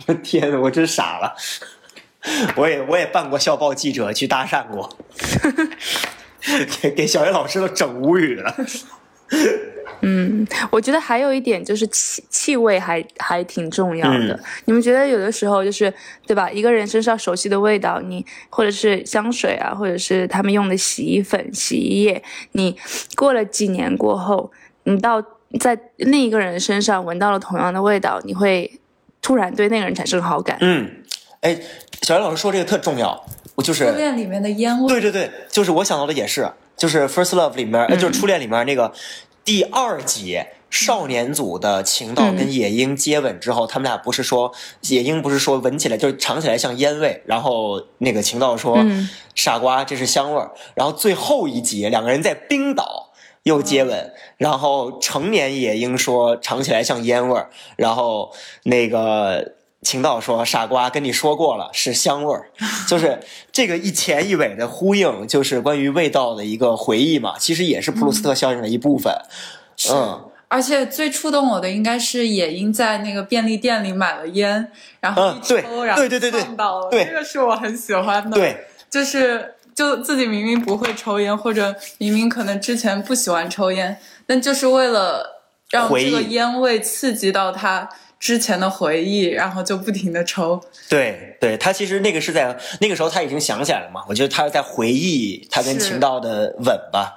[0.08, 1.36] 我 天呐，我真傻了。
[2.58, 4.98] 我也我也办过校报记者去搭讪过，
[6.82, 8.54] 给给小学老师都整无语了。
[10.02, 14.34] 嗯，我觉得还有一点就是气气味还还挺重要的。
[14.34, 15.92] 嗯你们觉得有的时候就是
[16.26, 16.50] 对吧？
[16.52, 22.78] 一个人身上熟悉的味道，你或者是香水啊，或者是他们用的洗衣粉、洗衣液，你
[23.16, 24.52] 过了几年过后，
[24.84, 25.24] 你到
[25.60, 28.80] 在另一个人身上闻到了同样的味道，你会
[29.22, 30.58] 突然对那个人产生好感。
[30.62, 30.90] 嗯，
[31.42, 31.58] 哎，
[32.02, 38.92] 小学老师说这个特重要，我就是初恋里面的烟味，对对对，就是我想到的也是，就是《First Love》里面，呃，就是初恋里面那个
[39.48, 40.44] 第二集。
[40.70, 58.34] 少年组的情道跟野樱接吻之后，他们俩不是说野樱不是说闻起来就是尝起来像烟味，然后那个情道说、嗯傻瓜这是香味儿，然后最后一集两个人在冰岛又接吻，然后成年野樱说尝起来像烟味儿，然后
[58.64, 59.54] 那个
[59.88, 62.50] 情道说傻瓜跟你说过了是香味儿，
[62.90, 63.22] 就是
[63.54, 69.14] 这个一前一尾的呼应，就是关于味道的一个回忆嘛，其实也是普鲁斯特效应的一部分。
[69.90, 74.70] 嗯，而且最触动我的应该是野樱在那个便利店里买了烟，
[75.00, 77.06] 然后一抽，然后对对对对到了，对。
[77.06, 87.88] 这个是我很喜欢的。，对，就是就自己明明不会抽烟，或者明明可能之前不喜欢抽烟，但就是为了让这个烟味刺激到他
[88.20, 90.62] 之前的回忆，然后就不停的抽。
[90.90, 97.16] 对对，他其实那个是在那个时候他已经想起来了嘛，我觉得他是在回忆他跟是情道的吻吧，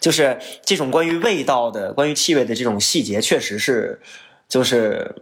[0.00, 4.00] 就是这种关于味道的、关于气味的这种细节，确实是
[4.48, 5.14] 就是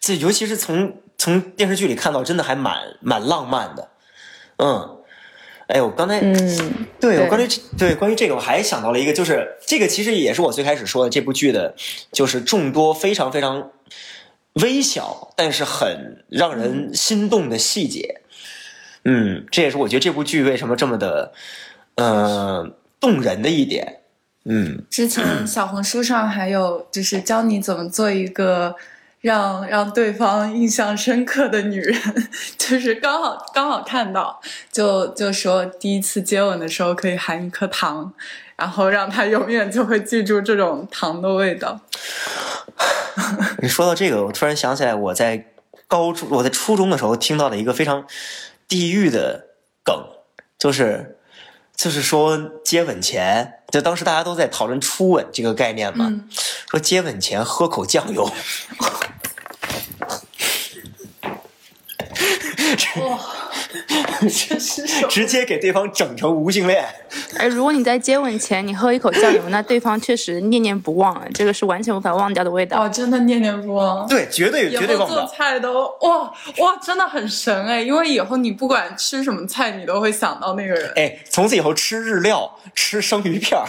[0.00, 3.88] 这，尤其是从从电视剧里看到，真的还蛮蛮浪漫的，
[4.56, 4.98] 嗯。
[5.68, 11.74] 哎，我刚才嗯，对，对我关于这对关于这个，我还想到了一个，就是这个其实也是我最开始说的这部剧的，
[12.10, 13.70] 就是众多非常非常
[14.54, 18.20] 微小，但是很让人心动的细节。
[19.04, 21.32] 嗯，这也是我觉得这部剧为什么这么的，
[21.96, 24.00] 呃，动人的一点。
[24.44, 28.74] 嗯，之前小红书上还有就是教你怎么做一个
[29.20, 31.96] 让让对方印象深刻的女人，
[32.58, 34.40] 就是刚好刚好看到，
[34.72, 38.12] 就就说第一次接吻的时候可以含一颗糖，
[38.62, 41.80] 然后让他永远就会记住这种糖的味道。
[43.58, 45.46] 你说到这个，我突然想起来，我在
[45.88, 48.06] 高中、我在初中的时候听到了一个非常
[48.68, 49.46] 地狱的
[49.84, 49.92] 梗，
[50.56, 51.18] 就是
[51.74, 56.28] 就是说接吻前，就当时大家都在讨论初吻这个概念嘛，嗯
[56.70, 58.30] 说接吻前喝口酱油？
[65.08, 66.84] 直接给对方整成无性恋。
[67.36, 72.82] 哎，如果你在接吻前你喝一口酱油，那对方确实念念不忘，这个是完全无法忘掉的味道。
[72.82, 74.06] 哦，真的念念不忘。
[74.08, 75.26] 对，绝对绝对忘不了。
[75.26, 77.82] 菜都哇哇，真的很神哎！
[77.82, 80.92] 因为以后你不管吃什么菜，你都会想到那个人。
[80.96, 83.66] 哎，从此以后吃日料，吃生鱼片儿。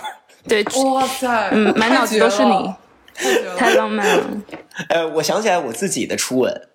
[0.48, 2.74] 对，哇塞，嗯，满脑子都是你，
[3.16, 4.24] 太，太浪漫了。
[4.90, 6.68] 呃，我想起来我自己的初吻，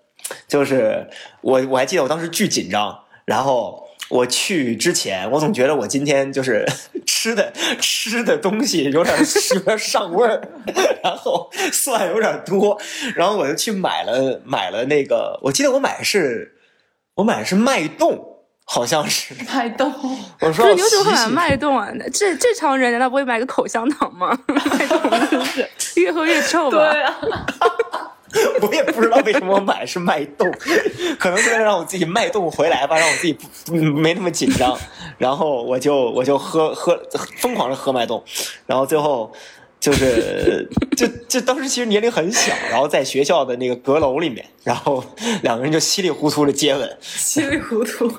[0.46, 1.08] 就是
[1.42, 6.64] 我我还记得我当时巨紧张，然后我去之前，我总觉得我今天就是
[7.04, 9.14] 吃的吃的东西有点
[9.54, 10.40] 有点 上味儿，
[11.04, 12.80] 然后蒜有点多，
[13.14, 16.56] 然后我就去买了买了那个，我记得我买的是
[17.16, 18.24] 我买的是脉动。
[18.70, 19.90] 好像是，脉动。
[20.40, 21.90] 我说是你为什么会买脉动啊？
[22.12, 24.38] 这正常人难道不会买个口香糖吗？
[24.46, 25.66] 脉动真是
[25.98, 26.76] 越喝越臭吧？
[26.76, 27.18] 对啊，
[28.60, 30.50] 我也不知道为什么我买的是脉动，
[31.18, 34.76] 可能是为了让我自己脉动回来吧，让我自己不嗯没那么紧张。
[35.16, 37.00] 然后我就我就喝喝
[37.38, 38.22] 疯狂的喝脉动，
[38.66, 39.32] 然后最后
[39.80, 45.02] 就是 就就当时其实年龄很小，然后在学校的那个阁楼里面，然后
[45.42, 46.98] 两个人就稀里糊涂的接吻。
[47.00, 48.12] 稀里糊涂。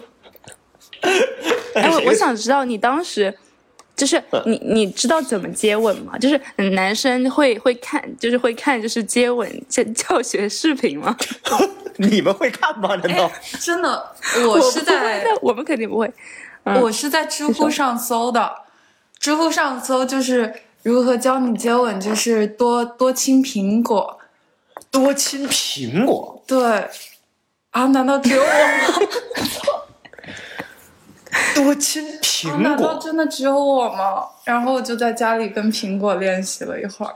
[1.73, 3.33] 哎，我我想知道你当时
[3.99, 6.17] 就是你你知道怎么接吻吗？
[6.17, 6.39] 就是
[6.71, 11.15] 男生会会看，就是会看就是接吻教教学视频吗？
[11.97, 12.95] 你们会看吗？
[13.03, 13.29] 难道？
[13.59, 14.11] 真的，
[14.47, 16.07] 我我是在但我们肯定不会。
[16.63, 18.49] 嗯我是在知乎上搜的，
[19.19, 24.17] 知乎上搜就是如何教你接吻，就是多多亲苹果。
[24.91, 26.41] 多亲苹果？
[26.47, 26.87] 对，
[27.71, 29.09] 啊，难道只有我吗？
[31.55, 32.99] 多亲啊苹难道果？
[33.01, 34.27] 真的只有我吗？
[34.45, 37.15] 然后我就在家里跟苹果练习了一会儿。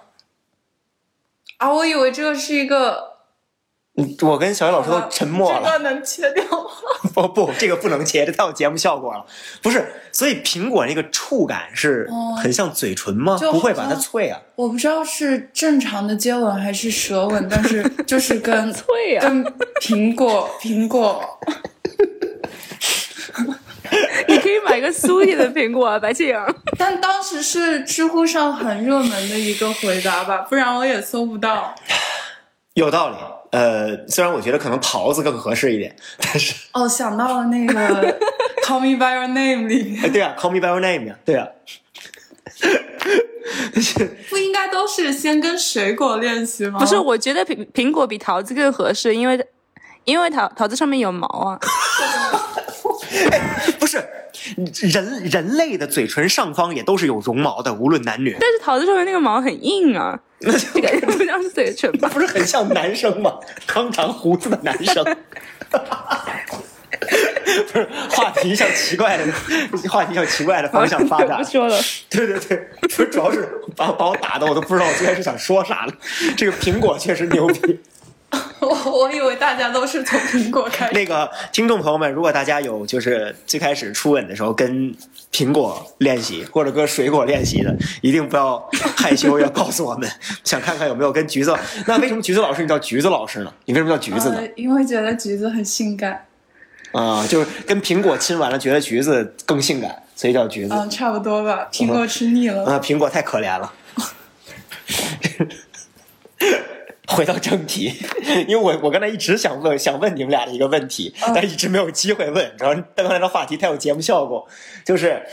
[1.57, 3.13] 啊，我以为这个是一个，
[3.95, 5.61] 嗯我跟小雨老师都沉默了。
[5.63, 6.69] 这个能切掉吗？
[7.13, 9.25] 不不，这个不能切，这太有节目效果了。
[9.61, 13.37] 不是，所以苹果那个触感是哦很像嘴唇吗？
[13.39, 13.85] 就不会吧？
[13.89, 14.39] 它脆啊。
[14.55, 19.43] 我不知道是正常的接吻还是舌吻，但是就是跟 脆啊跟
[19.81, 21.23] 苹果苹果。
[24.43, 26.45] 你可以买个酥一点的苹果啊，白庆阳。
[26.77, 31.73] 但当时是知乎上很热门的一个回答吧，不然我也搜不到。
[32.73, 33.15] 有道理。
[33.51, 37.73] 呃，虽然我觉得可能桃子更合适一点，但是，哦，想到了那个
[38.65, 41.47] 《Call Me by Your Name》里面，哎，对啊，Call Me by Your Name 呀，对啊。
[44.29, 46.79] 不应该都是先跟水果练习吗？
[46.79, 49.47] 不是，我觉得苹苹果比桃子更合适，因为
[50.05, 51.59] 因为桃桃子上面有毛啊。
[54.75, 58.35] 人人类的嘴唇上方也都是有绒毛的，无论男女。
[58.39, 62.09] 但是桃子上面那个毛很硬啊， 那就这感觉不像是嘴唇吧？
[62.13, 63.33] 不是很像男生吗？
[63.65, 65.03] 刚长胡子的男生。
[67.71, 69.25] 不是话题向奇怪的
[69.89, 71.49] 话题向奇怪的方向发展不。
[71.49, 71.77] 说了，
[72.09, 75.93] 对对对，不是主要是把把我打的我都不知道我最开始想说啥了。
[76.37, 77.79] 这个苹果确实牛逼。
[78.59, 80.93] 我我以为大家都是从苹果开始。
[80.95, 84.95] 那个听众朋友们，如果大家有就是最开始初吻的时候跟
[85.31, 88.57] 苹果练习或者跟水果练习的，一定不要
[88.97, 90.09] 害羞，要告诉我们，
[90.43, 91.55] 想看看有没有跟橘子。
[91.85, 93.53] 那为什么橘子老师你叫橘子老师呢？
[93.65, 94.37] 你为什么叫橘子呢？
[94.37, 96.25] 呃，因为觉得橘子很性感，
[96.93, 100.73] 啊、就是跟苹果亲完了，觉得橘子更性感，所以叫橘子。
[100.73, 101.67] 嗯、差不多吧。
[101.71, 103.73] 苹果吃腻了，啊，苹果太可怜了。
[107.13, 107.93] 回到正题，
[108.47, 114.47] 因为我我刚才一直想问想问你们俩的一个问题，但一直没有机会问，主要刚才的话题太有节目效果，
[114.85, 115.23] 就是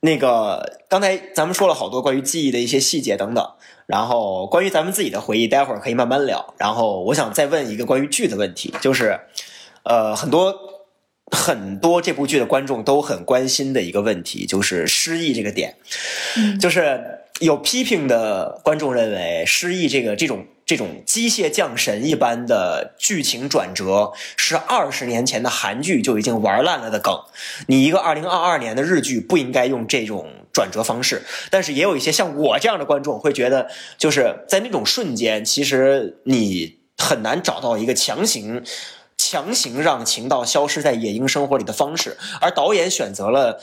[0.00, 3.46] 那个刚才咱们说了好多关于记忆的一些细节等等，
[3.86, 6.54] 然后关于咱们自己的回忆，待会儿可以慢慢聊。
[6.58, 9.18] 然后我想再问一个关于剧的问题，就是
[9.82, 10.54] 呃很多
[11.30, 15.76] 很多这部剧的观众都很关心的一个问题，就是失忆这个点。
[16.60, 27.18] 就是有批评的观众认为，失忆这个这种这种机械降神一般的剧情转折，是二十年前的韩剧就已经玩烂了的梗。
[27.66, 31.22] 你一个二零二二年的日剧不应该用这种转折方式。
[31.50, 38.64] 但是也有一些像我这样的观众会觉得，就是在那种瞬间，其实你很难找到一个强行。
[39.16, 43.60] 强行让情道消失在野鹰生活里的方式，而导演选择了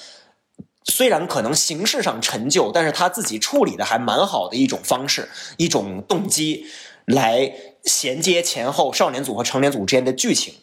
[0.85, 6.65] 虽然可能形式上陈旧，但是他自己处理的还蛮好的一种方式，一种动机
[7.05, 10.53] 来衔接前后少年组和成年组之间的剧情。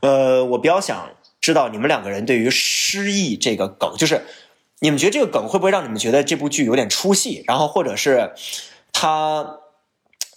[0.00, 4.22] 呃，我比较想知道你们两个人对于失忆这个梗，就是
[4.80, 7.42] 你们觉得这个梗会不会让你们觉得这部剧有点出戏？
[7.46, 8.32] 然后或者是
[8.92, 9.58] 他，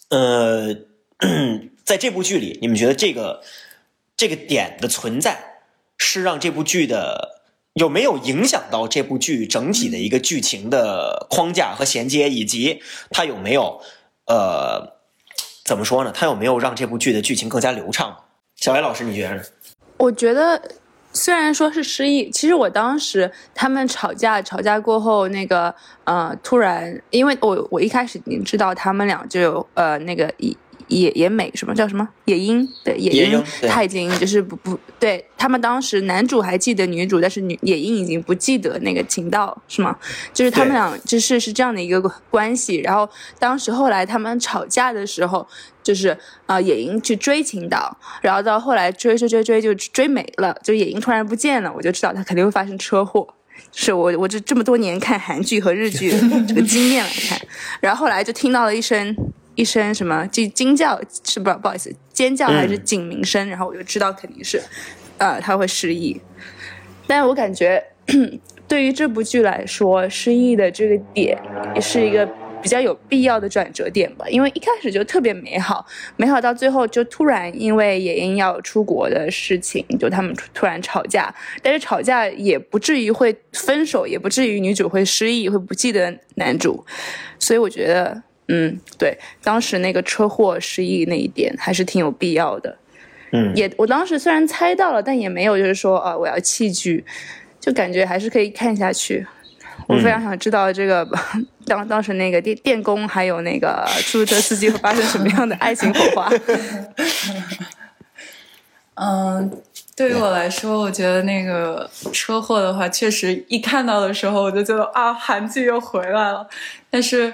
[0.09, 0.75] 呃，
[1.85, 3.43] 在这部剧里，你们觉得这个
[4.17, 5.61] 这个点的存在
[5.97, 7.41] 是让这部剧的
[7.73, 13.81] 有没有影响到这部剧整体的一个剧情的框架和衔接，以及它有没有
[14.25, 15.00] 呃
[15.71, 16.11] 怎么说呢？
[16.13, 18.13] 他有没有让这部剧的剧情更加流畅？
[18.57, 19.41] 小白老师，你觉得呢？
[19.95, 20.61] 我觉得
[21.13, 30.57] 虽然说是失忆，其实我当时他们吵架，吵架过后那个呃，突然因为我我一开始已经知道他们俩就有呃那个一
[30.91, 39.95] 野野美什么叫什么野樱对野樱他已经就是不不对他们当时男主还记得女主，但是女野樱已经不记得那个情道是吗？
[40.33, 41.99] 就是他们俩就是是这样的一个
[42.29, 42.75] 关系。
[42.77, 43.09] 然后
[43.39, 45.47] 当时后来他们吵架的时候，
[45.81, 46.09] 就是
[46.45, 53.27] 啊、呃野樱去追秦道，然后到后来追追追追就追没了，就野樱突然不见了，我就知道他肯定会发生车祸。
[53.73, 56.11] 是我我这这么多年看韩剧和日剧
[56.47, 57.39] 这个经验来看，
[57.79, 59.15] 然后后来就听到了一声
[59.55, 62.83] 一声什么惊惊叫，是不不好意思尖叫还是嗯。
[62.85, 64.61] 警鸣声，然后我就知道肯定是，
[65.17, 66.19] 呃他会失忆。
[67.07, 67.83] 但是我感觉
[68.67, 71.37] 对于这部剧来说，失忆的这个点
[71.75, 72.25] 也是一个
[72.61, 75.85] 比较有必要的转折点吧，因为一开始就特别美好，
[76.15, 86.85] 美好到最后就突然因为野樱要出国的事情，就他们突然吵架，但是吵架也不至于会分手，也不至于女主会失忆，会不记得男主，
[87.39, 92.77] 所以我觉得，嗯，对，当时那个车祸失忆那一点还是挺有必要的，
[93.31, 97.05] 嗯，也我当时虽然猜到了，但也没有就是说啊我要弃剧，
[97.61, 99.25] 就感觉还是可以看下去。
[99.87, 101.07] 我非常想知道这个
[101.65, 106.29] 当当时那个电电工还有那个出租车司机会发生什么样的爱情火花。
[108.95, 109.51] 嗯，
[109.95, 116.47] 对于我来说，我觉得那个车祸的话，确实一看到的时候，我就觉得啊，韩剧又回来了。
[116.89, 117.33] 但是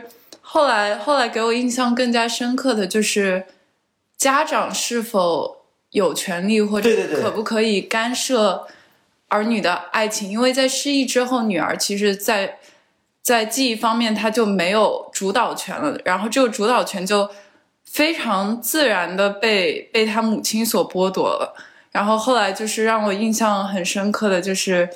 [0.49, 3.45] 后来后来给我印象更加深刻的就是
[4.15, 6.89] 家长是否有权利或者
[7.21, 8.65] 可不可以干涉
[9.27, 12.59] 儿女的爱情，因为在失忆之后，女儿其实在
[13.21, 17.29] 在记忆方面她就没有主导权了，然后这个主导权就
[17.83, 21.53] 非常自然的被被她母亲所剥夺了。
[21.91, 24.89] 然后后来就是让我印象很深刻的就是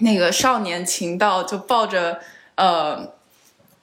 [0.00, 2.20] 那个少年情到就抱着
[2.56, 3.14] 呃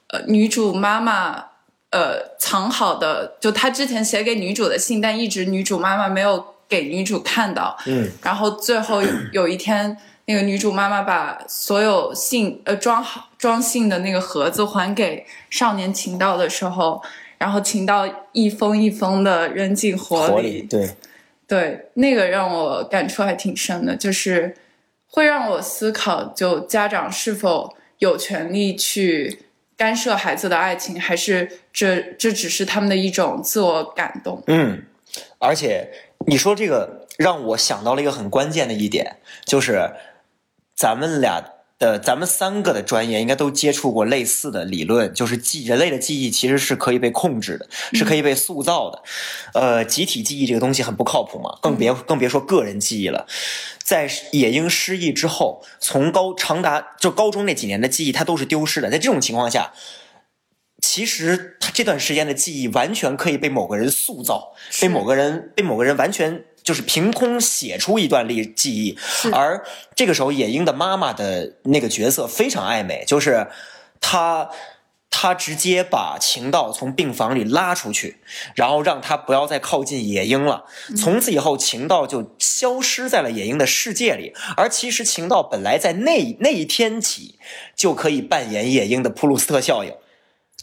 [0.09, 1.45] 呃女主妈妈
[1.91, 7.77] 呃藏好的，就他之前写给女主的信，但一直女主妈妈没有给女主看到。
[7.85, 17.01] 嗯，然后最后有有一天，那个女主妈妈把所有信呃装好装信的那个盒子还给少年情道的时候，
[17.37, 20.95] 然后情道一封一封的扔进火火里对，
[21.47, 24.55] 对，那个让我感触还挺深的，就是
[25.07, 29.45] 会让我思考，就家长是否有权利去
[29.77, 34.41] 干涉孩子的爱情，还是这这只是他们的一种自我感动？
[34.47, 34.83] 嗯，
[35.39, 35.89] 而且
[36.27, 39.91] 你说这个让我想到了一个很关键的一点，就是
[40.75, 41.43] 咱们俩
[41.77, 49.03] 的咱们三个的专业应该都接触过类似的理论，就是记人类的记忆其实是可以被控制的，是可以被塑造的。
[49.53, 53.27] 呃，集体记忆这个东西很不靠谱嘛，更别更别说个人记忆了。
[53.83, 58.89] 在野鹰失忆之后，从高长达就高中那几年的记忆，它都是丢失的。
[58.89, 59.73] 在这种情况下，
[60.81, 68.97] 其实他这段时间的记忆完全可以被某个人塑造，被某个人被某个人完全就是凭空写出一段历记忆。
[69.31, 69.63] 而
[69.95, 73.47] 这个时候，野鹰的妈妈的那个角色非常爱美，就是
[74.01, 74.49] 她。
[75.17, 78.17] 她直接把情道从病房里拉出去，
[78.53, 80.65] 然后让他不要再靠近野鹰了。
[80.97, 84.33] 从此以后，情道就消失在了野鹰的世界里。
[84.57, 87.39] 而其实，情道本来在那那一天起
[87.77, 89.93] 就可以扮演野鹰的普鲁斯特效应。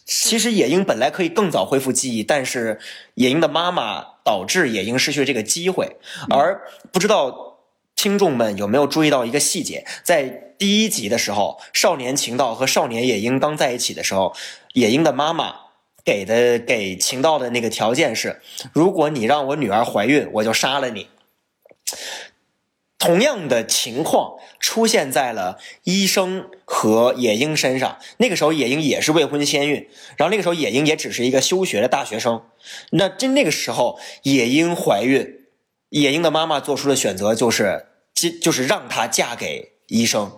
[0.04, 2.78] 其实野鹰本来可以更早恢复记忆，但是
[3.14, 5.96] 野鹰的妈妈导致野鹰失去这个机会。
[6.30, 7.58] 而不知道
[7.94, 14.34] 听众们有没有注意到一个细节，在第一集的时候，少年情道和少年野鹰刚在一起的时候，
[14.74, 15.54] 野鹰的妈妈
[16.04, 18.40] 给的给情道的那个条件是：
[18.72, 21.08] 如果你让我女儿怀孕，我就杀了你。
[23.02, 27.98] 同样的情况出现在了医生和野樱身上。
[28.18, 32.44] 那个时候，野樱也是未婚先孕，然后那个时候野樱也只是一个休学的大学生。
[32.90, 35.40] 那真那个时候，野樱怀孕，
[35.88, 40.36] 野樱的妈妈做出的选择就是，就就是让她嫁给医生。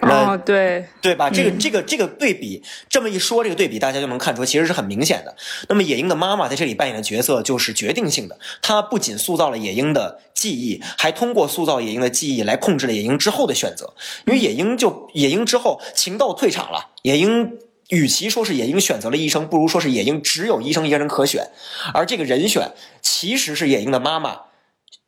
[0.00, 1.28] 那哦，对，对吧？
[1.28, 5.34] 这个这个这个对比，这么一说，这个对比大家就能看出，其实是很明显的。
[5.68, 13.92] 那么野鹰的妈妈在这里扮演的角色就是决定性的，她不仅塑造了野鹰的记忆，还通过塑造野鹰的记忆来控制了野鹰之后的选择。
[14.26, 21.48] 因为野鹰就野鹰之后情窦退场了，野鹰与其说是野鹰选择了医生，不如说是野鹰只有医生一个人可选，
[21.92, 22.70] 而这个人选
[23.02, 24.42] 其实是野鹰的妈妈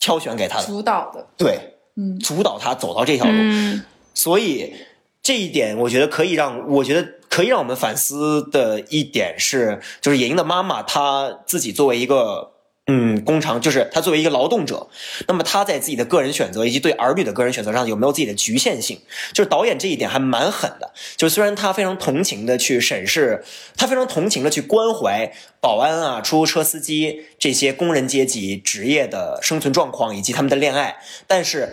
[0.01, 3.33] 挑选给他的，主导的，对，嗯主导他走到这条路。
[3.35, 3.85] 嗯
[4.21, 4.75] 所以
[5.23, 12.53] 这一点，我觉得可以让我觉得可以让我们反思的一点是，就是野英的妈妈她自己作为一个
[12.87, 14.89] 嗯工厂，就是她作为一个劳动者，
[15.27, 19.01] 那么她在自己的个人选择以及对儿女的个人选择上有没有自己的局限性？
[19.33, 20.93] 就是导演这一点还蛮狠的。
[21.17, 23.43] 就虽然他非常同情的去审视，
[23.79, 30.97] 他非常同情的去关怀保安啊、出租车司机这些工人阶级职业的生存状况以及他们的恋爱，
[31.27, 31.73] 但是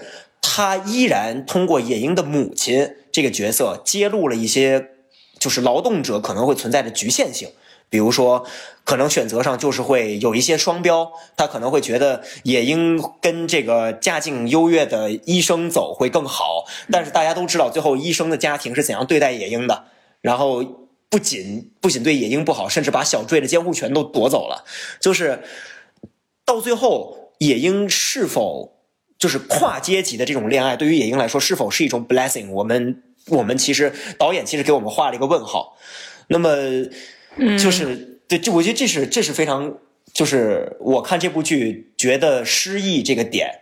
[0.50, 4.92] 他依然通过野鹰的母亲这个角色揭露了一些
[5.38, 7.50] 就是劳动者可能会存在的局限性。
[7.90, 8.46] 比如说，
[8.84, 19.86] 可能选择上就是会有一些双标，他可能会觉得野鹰跟这个家境优越的医生走会更好，但是大家都知道，最后医生的家庭是怎样对待野鹰的，
[20.20, 24.66] 然后不仅不仅对野鹰不好，甚至把小坠的监护权都夺走了，
[25.00, 25.44] 就是
[26.44, 28.77] 到最后，野鹰是否
[29.18, 32.50] 就是跨阶级的这种恋爱，对于野樱来说是否是一种 blessing？
[32.52, 35.78] 我们我们其实导演其实给我们画了一个问号。
[36.28, 36.50] 那么
[37.38, 39.78] 嗯，就是对，这我觉得这是这是非常，
[40.14, 43.62] 就是我看这部剧觉得失忆这个点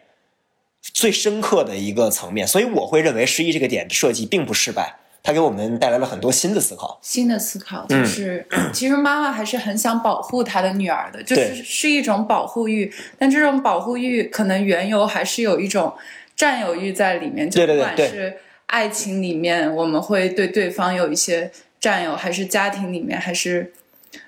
[0.82, 7.00] 最深刻的一个层面，所以我会认为失忆这个点设计并不失败，它给我们带来了很多新的思考。
[7.02, 15.92] 新的思考嗯就是， 其实妈妈还是很想保护她的女儿的，就是是一种保护欲，但这种保护欲可能缘由还是有一种
[16.36, 23.74] 占有欲在里面，就不管是爱情里面我们会对对方有一些占有，还是家庭里面，还是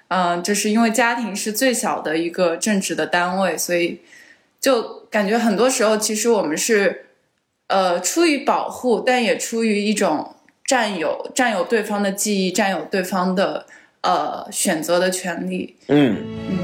[0.07, 4.01] 嗯、就是因为家庭是最小的一个正直的单位，所以
[4.59, 7.05] 就感觉很多时候其实我们是
[7.67, 10.33] 呃出于保护，但也出于一种
[10.67, 13.65] 占有占有对方的记忆，占有对方的
[14.01, 15.77] 呃选择的权利。
[15.87, 16.57] 嗯嗯，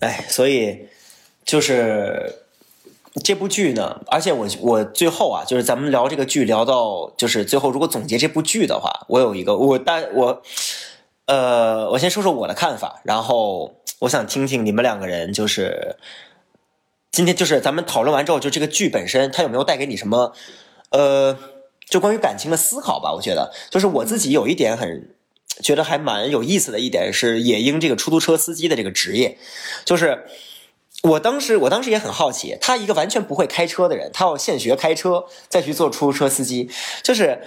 [0.00, 0.88] 哎，所以
[1.44, 2.34] 就是
[3.22, 10.42] 这部剧呢，而且我我最后啊，就是咱们聊这个剧聊到就是最后，如果总结这部剧的话，我有一个我大我
[11.26, 15.96] 呃，我先说说我的看法，然后我想听听你们两个人就是
[17.10, 20.32] 今天就是咱们讨论完之后，就这个剧本身它有没有带给你什么
[20.90, 21.36] 呃，
[21.88, 23.12] 就关于感情的思考吧？
[23.14, 25.14] 我觉得就是我自己有一点很。
[25.60, 29.36] 觉得还蛮有意思的一点是野鹰这个出租车司机的这个职业，
[29.84, 30.26] 就是
[31.02, 36.68] 我当时我当时也很好奇，他一个完全不会开车的人，他要现学开车，再去做出租车司机，
[37.02, 37.40] 就是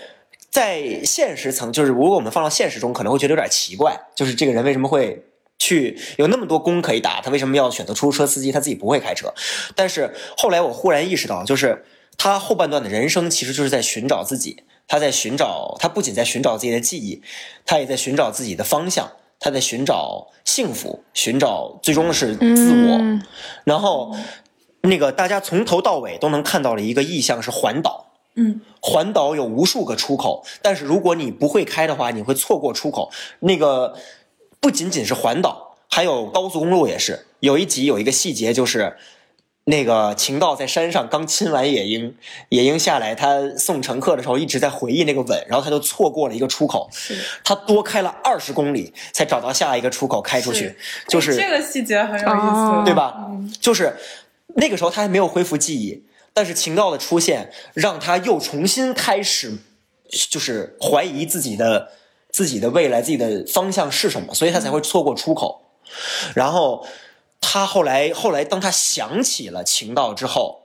[0.50, 5.26] 在现实层，就是如果我们放到现实中，可能会觉得有点奇怪，就是这个人为什么会
[5.60, 8.52] 去有那么多工可以打，他为什么要选择出租车司机？
[8.52, 9.34] 他自己不会开车。
[9.76, 11.84] 但是后来我忽然意识到，就是
[12.18, 17.22] 他后半段的人生其实就是在寻找自己，他在寻找，他不仅在寻找自己的记忆，
[17.66, 19.12] 他也在寻找自己的方向，
[19.42, 22.98] 他在寻找幸福，寻找最终是自我。
[22.98, 23.22] 嗯
[23.66, 24.16] 然后，
[24.82, 28.06] 那个大家从头到尾都能看到了一个意象是环岛。
[28.36, 33.12] 嗯，环岛有无数个出口，但是如果你不会开的话，你会错过出口。
[33.40, 33.96] 那个
[34.62, 37.26] 不仅仅是环岛，还有高速公路也是。
[37.42, 38.96] 有一集有一个细节就是。
[39.66, 42.16] 那个秦道在山上刚亲完野鹰，
[42.50, 46.90] 野鹰下来，他送乘客的时候一直在回忆那个吻，然后他就错过了一个出口，
[47.44, 50.76] 他多开了二十公里才找到下一个出口开出去是，
[51.08, 53.28] 就是哎这个细节很有意思，哦对吧？
[53.60, 53.96] 就是
[54.56, 56.04] 那个时候他还没有恢复记忆，
[56.34, 59.58] 但是秦道的出现让他又重新开始，
[60.30, 61.92] 就是怀疑自己的
[62.32, 65.62] 自己的未来、自己的方向是什么，所以他才会错过出口。
[66.34, 66.86] 然后
[67.42, 70.62] 他后来后来，当他想起了情道之后，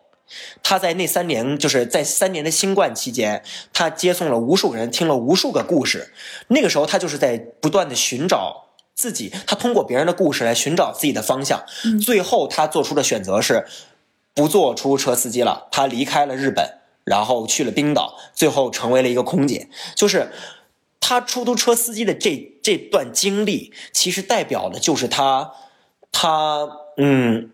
[0.62, 6.12] 他在那三年，就是在三年的新冠期间，他接送了无数个人，听了无数个故事。
[6.48, 11.64] 那个时候，他就是在不断的寻找自己，他通过别人的故事来寻找自己的方向。
[12.04, 13.66] 最后，他做出的选择是
[14.34, 19.68] 不做出租车司机了，他离开了日本，然后去了冰岛，最后成为了一个空姐。
[19.94, 20.30] 就是
[21.00, 25.52] 他出租车司机的这这段经历，其实代表的就是他
[26.16, 27.50] 他嗯。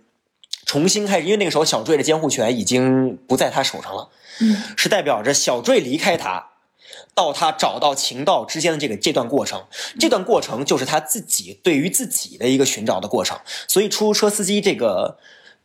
[0.65, 4.09] 重新开始，因为那个时候小坠的监护权已经不在他手上了，
[4.41, 6.47] 嗯，是代表着小坠离开他，
[7.15, 9.65] 到他找到情道之间的这个这段过程，
[10.01, 13.39] 这段过程就是他自己对于自己的一个寻找的过程。
[13.69, 15.19] 所以出租车司机这个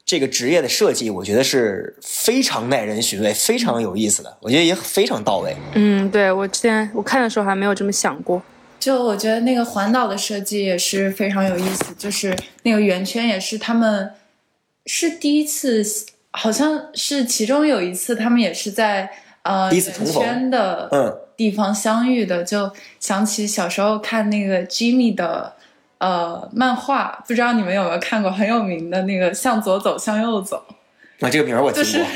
[0.04, 5.56] 这个职业的设计，我觉得是非常耐人寻味、非常有意思的，我觉得也非常到位。
[5.76, 8.42] 嗯，对我之前我看的时候还没有这么想过。
[8.80, 14.12] 就我觉得那个环岛的设计也是非常有意思，就是那个圆圈也是他们
[14.86, 15.84] 是第一次，
[16.32, 19.10] 好像是其中有一次他们也是在
[19.44, 25.54] 呃圆圈的嗯地方相遇的，就想起小时候看那个 Jimmy 的
[25.98, 30.64] 呃漫画，不知道你们有没有看过很有名的那个向左走向右走。
[31.20, 32.08] 啊，这个名儿我听就是过。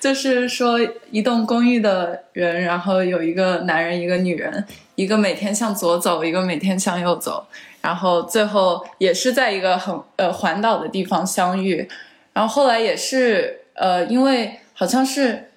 [0.00, 0.78] 就是说
[1.10, 4.64] 一栋公寓的人，然后有一个男人，一个女人，
[4.94, 7.44] 一个每天向左走，一个每天向右走，
[7.80, 11.88] 然后最后也是在一个很呃环岛的地方相遇，
[12.32, 15.50] 然后后来也是呃，因为好像是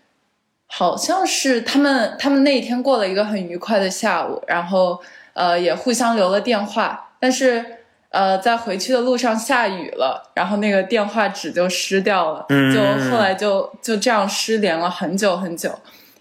[0.66, 5.00] 好像是他们他们那一天过了一个很愉快的下午，然后
[5.34, 7.64] 呃也互相留了电话，但是。
[8.12, 15.74] 呃，在回去的路上下雨了，然后那个电话纸就湿掉了，嗯就后来就就这样失联了很久很久，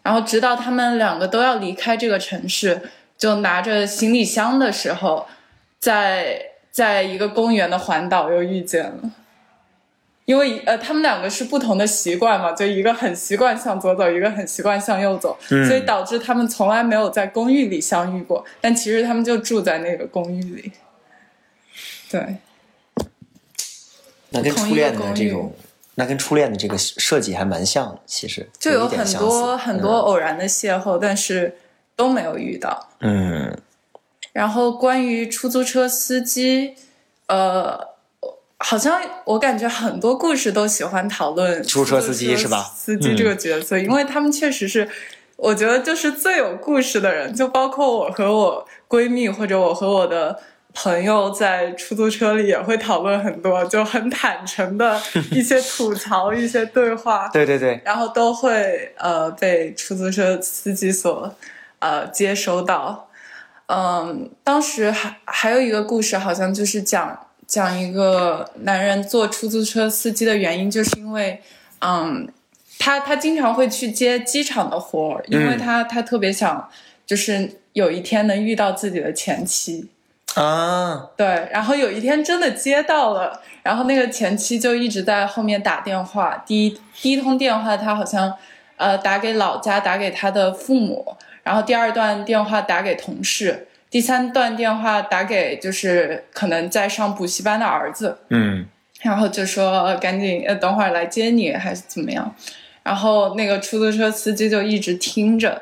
[0.04, 2.80] 然后直到他们两个都要离开这个城市，
[3.18, 5.26] 就拿着行李箱的时候，
[5.80, 9.10] 在在一个公园的环岛又遇见了，
[10.26, 20.70] 因为呃，他们两个是不同的习惯嘛，就一个很习惯向左走，一个很习惯向右走，嗯所以导致他们从来没有在公寓里相遇过，但其实他们就住在那个公寓里。
[22.10, 22.36] 对，
[24.30, 25.54] 那跟初恋的这种，
[25.94, 31.56] 那跟初恋的这个设计还蛮像的，其实就有很多很多偶然的邂逅，但是
[31.94, 32.88] 都没有遇到。
[32.98, 33.56] 嗯
[34.32, 36.74] 然后关于出租车司机，
[37.28, 37.78] 呃，
[38.58, 44.88] 好像我感觉很多故事都喜欢讨论出租车司机是吧司机这个角色，因为他们确实是，
[45.36, 50.40] 我觉得就是最有故事的人，就包括我和我闺蜜或者我和我的。
[50.72, 55.00] 朋友在出租车里也会讨论很多，就很坦诚的
[55.32, 57.28] 一些吐槽、一些对话。
[57.28, 61.34] 对对对，然后都会呃被出租车司机所
[61.80, 63.08] 呃接收到。
[63.66, 71.40] 嗯，当时还还有一个故事，好像就是讲讲一个男人做出租车司机的原因，就是因为
[71.80, 72.28] 嗯，
[72.78, 76.68] 他他经常会去接机场的活儿，因为嗯他他特别想
[77.04, 79.88] 就是有一天能遇到自己的前妻。
[80.36, 86.44] 啊，对，然后有一天真的接到了，然后那个前妻就一直在后面打电话。
[86.46, 88.32] 第一第一通电话，他好像
[88.76, 98.66] 呃打给老家，打给他的父母，然后第二段电话打给同事，第三段电话打给就是可能在上补习班的儿子，嗯
[99.02, 102.32] 然后就说呃赶紧呃等会儿来接你还是怎么样，
[102.84, 105.60] 然后那个出租车司机就一直听着。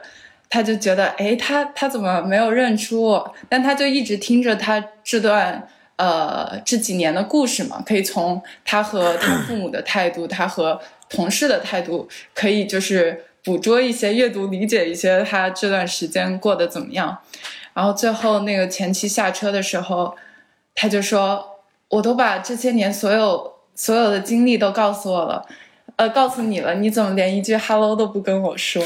[0.50, 3.34] 他就觉得，哎，他他怎么没有认出我？
[3.48, 17.18] 但他就一直听着他这段呃这几年的故事嘛，可以从他和他父母的态度，他和同事的态度，可以就是捕捉一些阅读理解一些他这段时间过得怎么样。
[17.74, 20.16] 然后最后那个前妻下车的时候，
[20.74, 25.46] 他就说：“我都把这些年所有所有的经历都告诉我了，
[25.96, 28.82] 呃，告诉你了，你怎么连一句 hello 都不跟我说？”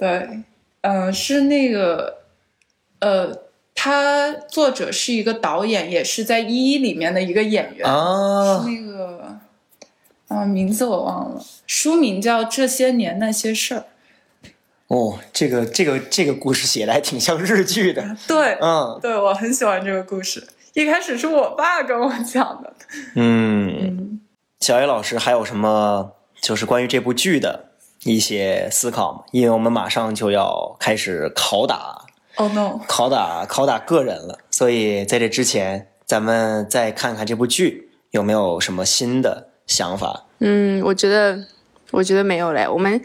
[0.00, 0.40] 对，
[0.80, 2.22] 嗯、是那个，
[3.00, 3.42] 呃，
[3.74, 9.36] 他作者是一个导演，也是在《一一》里面的一个演员，啊，那个，
[10.28, 13.84] 啊，名字我忘了，书名叫《这些年那些事儿》。
[14.86, 20.48] 哦，这个这个这个故事写的还挺像日剧的，对，嗯对我很喜欢这个故事。
[20.72, 22.72] 一开始是我爸跟我讲的，
[23.16, 24.20] 嗯，嗯，
[24.60, 27.69] 小野老师还有什么就是关于这部剧的
[28.04, 29.24] 一些思考嘛？
[29.32, 32.04] 因为我们马上就要开始拷打
[32.36, 40.24] 哦、no，拷打拷打个人了，所以在这之前，咱们再看看这部剧有没有什么新的想法。
[40.38, 41.38] 嗯，我觉得，
[41.90, 42.66] 我觉得没有嘞。
[42.66, 42.98] 我们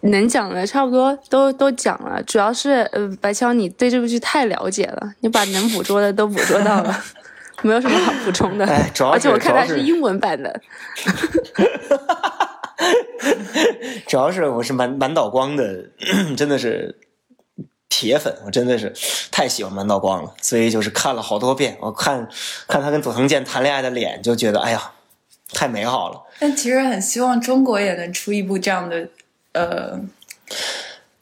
[0.00, 7.04] 能讲的差不多都都讲了，主要是呃，白乔你对这部剧太了解了，你把能捕捉的都捕捉到了，
[7.60, 8.64] 没有什么好补充的。
[8.64, 10.60] 哎主要而且我看它是英文版的，
[14.06, 15.84] 主要是我是满满岛光的，
[16.36, 16.98] 真的是
[17.88, 18.92] 铁粉，我真的是
[19.30, 21.76] 太喜欢满岛光了，所以就是看了好多遍。
[21.80, 22.28] 我看
[22.66, 24.92] 看他跟佐藤健谈恋爱的脸，就觉得哎呀，
[25.52, 26.22] 太美好了。
[26.40, 29.08] 但其实很希望中国也能出一部这样的
[29.52, 30.00] 呃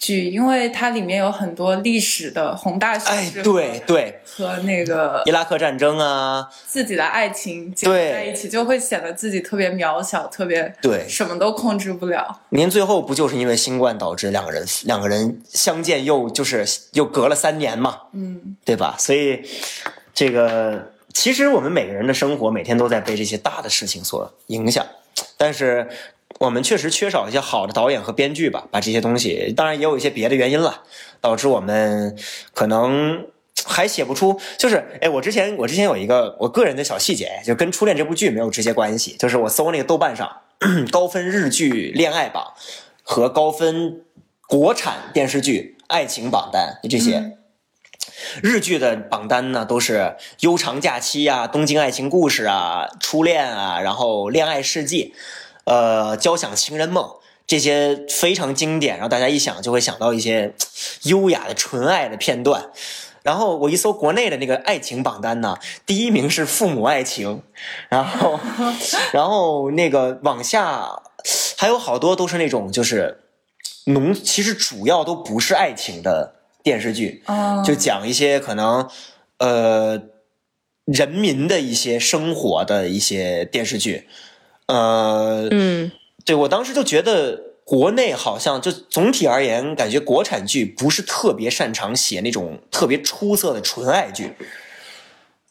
[0.03, 12.41] 剧，因为它里面有很多历史的宏大叙哎，事，对对，和那个伊拉克战争啊，自己的爱情结合对在一起，就会显得自己特别渺小，特别对什么都控制不了。
[12.49, 18.97] 您最后不就是因为新冠导致两个人两个人相见又就是又隔了三年嘛，嗯，对吧？
[18.99, 19.41] 所以
[20.13, 24.85] 这个其实我们每个人的生活每天都在被这些大的事情所影响，
[25.37, 25.89] 但是
[26.41, 30.83] 我们确实缺少一些好的导演和编剧吧，把这些东西，当然也有一些别的原因了，
[31.20, 32.16] 导致我们
[32.55, 33.26] 可能。
[33.64, 40.39] 还写不出，就是哎，我之前我之前有一个我个人的小细节，就跟《初恋》这部剧没有直接关系，就是我搜那个豆瓣上
[40.91, 42.55] 高分日剧恋爱榜
[43.03, 44.03] 和高分
[44.49, 47.39] 国产电视剧爱情榜单这些，嗯
[48.43, 49.99] 日剧的榜单呢，都是
[50.41, 55.14] 《悠长假期》啊，《东京爱情故事》啊，《初恋》啊，然后《恋爱世纪》，
[55.65, 57.05] 呃，《交响情人梦》
[57.47, 60.55] 这些非常经典，然后大家一想就会想到一些
[61.05, 62.71] 优雅的纯爱的片段。
[63.23, 65.57] 然后我一搜国内的那个爱情榜单呢，
[65.87, 67.43] 第一名是父母爱情，
[67.89, 68.41] 然后
[69.15, 71.03] 然后那个往下
[71.57, 73.21] 还有好多都是那种就是
[73.87, 76.35] 农，其实主要都不是爱情的
[76.65, 78.91] 电视剧，哦，就讲一些可能
[79.39, 80.03] 呃
[80.85, 84.09] 人民的一些生活的一些电视剧，
[84.73, 85.93] 呃，嗯，
[86.25, 94.33] 对我当时就觉得国内好像就总体而言，感觉国产剧不是特别擅长写那种特别出色的纯爱剧，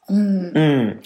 [0.10, 1.00] 嗯，嗯，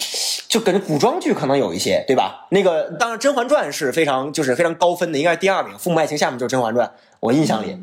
[0.48, 2.46] 就感觉古装剧可能有一些，对吧？
[2.50, 6.88] 那个当然《甄嬛传》是非常就是非常高分的，应该是第二名，《父母爱情》下面就是《甄嬛传》，
[7.20, 7.76] 我印象里。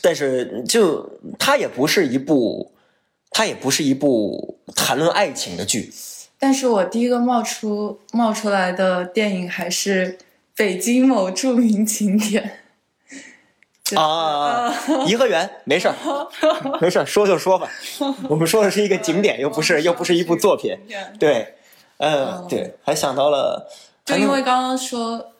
[0.00, 1.10] 但是就
[1.40, 2.72] 它也不是一部，
[3.30, 5.92] 它也不是一部谈论爱情的剧。
[6.38, 10.18] 但是我第一个冒出冒出来的电影还是
[10.54, 12.60] 北京某著名景点。
[13.96, 14.70] 啊，
[15.08, 15.94] 颐和园，没事儿，
[16.78, 17.70] 没事儿，说就说吧。
[18.28, 20.76] 我们说的是一个景点，又不是又不是一部作品。
[21.18, 21.54] 对，
[21.96, 23.66] 嗯，对，还想到了，
[24.04, 25.32] 就因为刚刚说，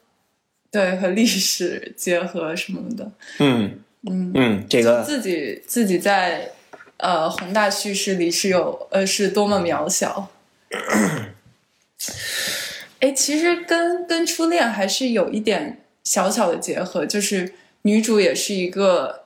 [0.71, 3.11] 对，和历史结合什么的。
[3.39, 6.53] 嗯嗯嗯，这个自己自己在
[6.97, 10.31] 呃宏大叙事里是有呃是多么渺小。
[13.01, 17.55] 哎，其实跟跟初恋还是有一点小小的结合，就是。
[17.83, 19.23] 女主也是一个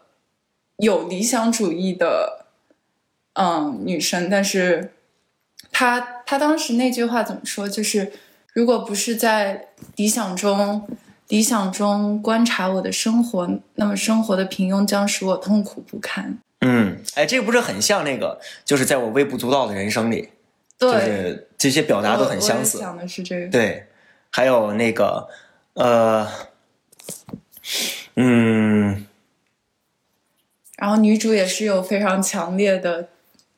[0.77, 2.45] 有理想主义的，
[3.33, 4.93] 嗯，女生，但是
[5.73, 7.67] 她她当时那句话怎么说？
[7.67, 8.13] 就是
[8.53, 10.87] 如果不是在理想中
[11.29, 16.39] 理想中观察我的生活，那么生活的平庸将使我痛苦不堪。
[16.61, 20.29] 嗯，哎，这个不是很像那个，就是在我微不足道的人生里，
[20.91, 22.79] 对，这些表达都很相似。
[22.79, 23.87] 想的是这个，对，
[24.31, 25.29] 还有那个，
[25.75, 26.29] 呃。
[28.17, 29.07] 嗯，
[30.77, 33.09] 然后女主也是有非常强烈的，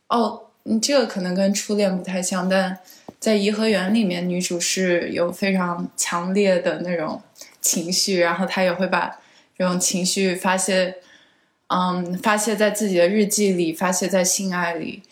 [0.08, 0.50] 哦，
[0.80, 2.78] 这个可能跟初恋不太像，但
[3.18, 7.22] 在颐和园里面，女主是有非常强烈的那种
[7.62, 9.18] 情绪，然后她也会把
[9.56, 10.98] 这种情绪发泄，
[11.68, 15.02] 嗯，发泄在自己的日记里，发泄在性爱里，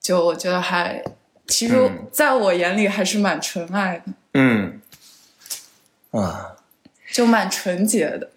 [0.00, 1.02] 就我觉得还，
[1.48, 4.80] 其实在我眼里还是蛮纯爱的，嗯，
[6.12, 6.56] 啊，
[7.10, 8.30] 就蛮纯洁的。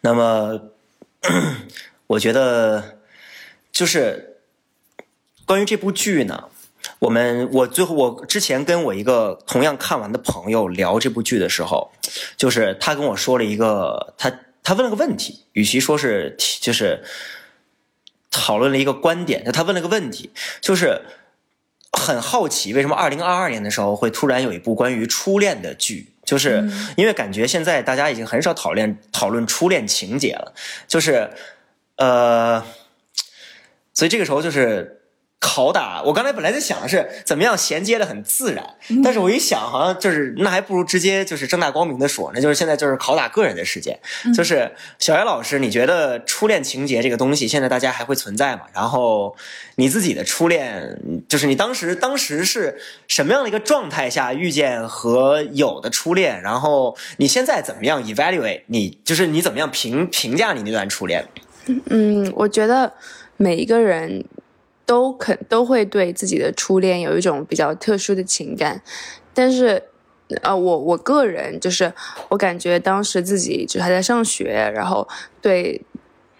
[0.00, 0.72] 那么，
[2.08, 2.98] 我觉得
[3.70, 4.38] 就是
[5.46, 6.48] 关于这部剧呢，
[6.98, 11.92] 我们我最后我之前跟我一个同样看完的朋友聊这部剧的时候，
[12.36, 17.04] 就是他跟我说了一个，他他问了个问题，与其说是就是
[18.38, 20.30] 讨论了一个观点，他问了个问题，
[20.60, 21.02] 就是
[21.92, 26.12] 很好奇为什么二零二二年的时候会突然有一部关于初恋的剧。
[26.24, 30.52] 就是因为感觉现在大家已经很少讨论讨论初恋情节了，
[30.88, 31.30] 就是，
[31.96, 32.62] 呃，
[33.94, 34.92] 所以这个时候就是。
[35.38, 38.64] 拷打我刚才本来在想的是怎么样衔接的很自然，
[39.04, 43.98] 但是我一想好像就是那还不如直接就是正大光明的说，那就是现在就是拷打个人的事件。
[44.34, 48.62] 就是小叶老师，你觉得初恋情节这个东西现在大家还会存在吗？
[48.72, 49.36] 然后
[49.76, 56.40] 你自己的初恋，就是你当时当时是什么样的一个状态下遇见和有的初恋？
[56.40, 61.26] 然后你现在怎么样 evaluate 你就是你怎么样评评价你那段初恋？
[61.90, 62.94] 嗯，我觉得
[63.36, 64.24] 每一个人。
[64.86, 68.80] 都肯都会对自己的初恋有一种比较特殊的情感，
[69.34, 69.82] 但是，
[70.42, 71.92] 呃，我我个人就是
[72.30, 75.06] 我感觉当时自己就还在上学，然后
[75.42, 75.82] 对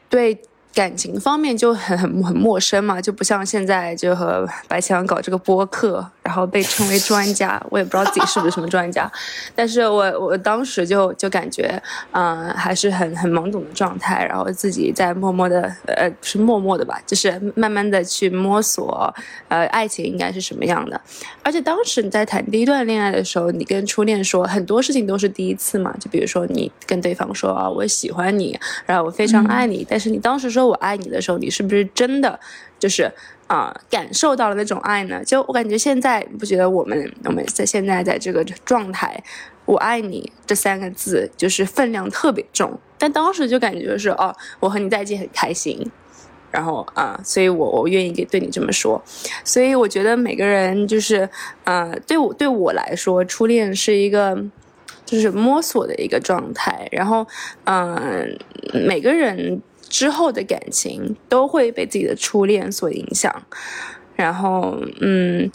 [0.08, 0.40] 对。
[0.76, 9.10] 感情方面就很很很陌生嘛，就不像现在就和白强搞这个播客，然后被称为专家，我也不知道自己是不是什么专家，
[9.56, 19.14] 但是我我当时就就感觉，嗯，还是很很懵懂的状态，然后自己在默默的，呃，是默默的吧，就是慢慢的去摸索，
[19.48, 21.00] 呃，爱情应该是什么样的。
[21.42, 30.65] 而且当时你在谈第一段恋爱的时候，你跟初恋说很多事情都是第一次嘛，就比如说你跟对方说啊，我喜欢你，然后我非常爱你，但是你当时说。
[30.66, 32.38] 我爱你的时候，你是不是真的
[32.78, 33.10] 就是
[33.46, 35.22] 啊感受到了那种爱呢？
[35.24, 39.22] 就我感觉现在不觉得我们我们在现在在这个状态，
[39.64, 45.90] 我爱你这三个字就是分量特别重，但当时就感觉是哦，我和你在一起很开心，
[46.50, 49.02] 然后啊，所以我我愿意给对你这么说，
[49.44, 51.28] 所以我觉得每个人就是
[51.64, 54.36] 呃，对我对我来说，初恋是一个
[55.04, 57.26] 就是摸索的一个状态，然后
[57.64, 58.38] 嗯，
[58.72, 59.62] 每个人。
[59.88, 63.32] 之后的感情都会被自己的初恋所影响，
[64.14, 65.50] 然后，嗯，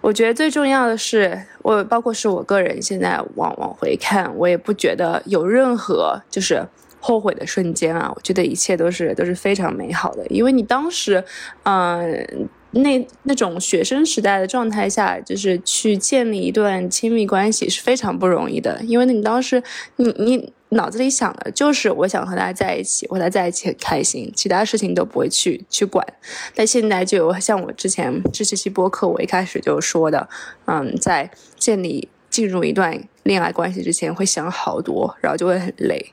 [0.00, 6.66] 我觉得最重要的是，我包括是我个人现在往往回看，我也不觉得有任何就是
[7.00, 11.24] 后悔的瞬间啊，我觉得一切都是都是非常美好的，因为你当时，
[11.64, 12.48] 嗯。
[12.72, 19.62] 那那种学生时代的状态下，就是去建立一段亲密关系是非常不容易的，因为你当时
[19.96, 26.06] 你你脑子里想的就是我想和他在一起，和他在一起很开心，其他事情都不会去去管。
[26.54, 30.28] 但现在就像我之前这期播客我一开始就说的，
[30.66, 36.12] 嗯，在建立进入一段恋爱关系之前会想好多，然后就会很累。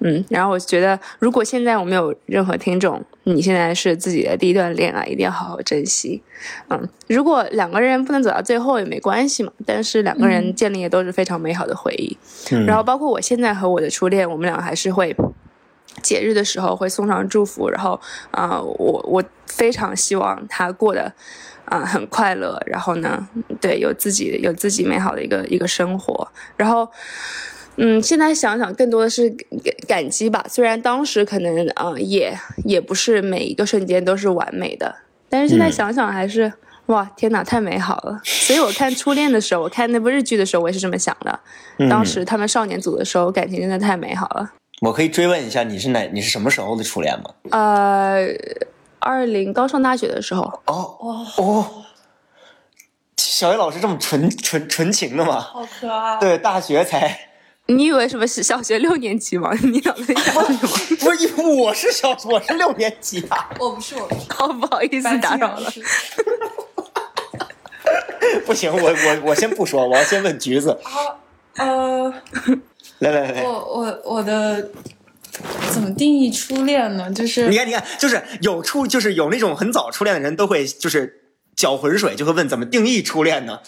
[0.00, 6.22] 嗯，然后我觉得，如果现在我没有任何听众，你现在是自己的第一段恋爱，一定要好好珍惜。
[6.68, 12.16] 嗯，如果两个人不能走到最后也没关系嘛，但是两个人建立的都是非常美好的回忆。
[12.50, 15.16] 嗯然后包括我现在和我的初恋，我们俩还是会
[16.02, 17.98] 节日的时候会送上祝福，然后
[18.30, 21.10] 啊、呃我我非常希望他过得
[21.66, 23.28] 啊、呃很快乐，然后呢，
[23.60, 26.88] 对，有自己有自己美好的一个一个生活，然后。
[27.78, 30.42] 嗯，现在想想更多的是感感激吧。
[30.48, 34.96] 虽然当时可能啊、呃也也不是每一个瞬间都是完美的，
[35.28, 36.50] 但是现在嗯想想还是、
[36.86, 38.18] 哇，天哪，太美好了。
[38.24, 41.38] 所以我看初恋的时候，我看那部日剧的时候，我也是这么想的。
[41.76, 44.50] 嗯当时他们少年组的时候，感情真的太美好了。
[44.80, 46.00] 我可以追问一下，你是哪？
[46.14, 47.30] 你是什么时候的初恋吗？
[47.50, 48.26] 呃，
[49.06, 51.66] 二零刚上大学的时候，哦哦，哦，
[53.16, 55.38] 小叶老师这么纯纯纯情的吗？
[55.40, 56.18] 好可爱。
[56.18, 57.16] 对，大学才
[57.66, 59.52] 你以为什么是小学六年级吗？
[59.62, 60.68] 你脑子里想什么？
[60.98, 63.48] 不是，因为我是小，我是六年级啊。
[63.60, 64.20] 我不是，我不是。
[64.32, 65.70] 好不好意思打扰了。
[68.44, 70.76] 不行，我我我先不说，我要先问橘子。
[71.56, 72.12] 呃，
[72.98, 74.70] 来来来来，我我我的
[75.70, 77.10] 怎么定义初恋呢？
[77.12, 81.22] 就是你看你看，就是有初，就是有那种很早初恋的人都会就是
[81.54, 83.58] 搅浑水，就会问怎么定义初恋呢？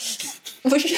[0.63, 0.89] 不是，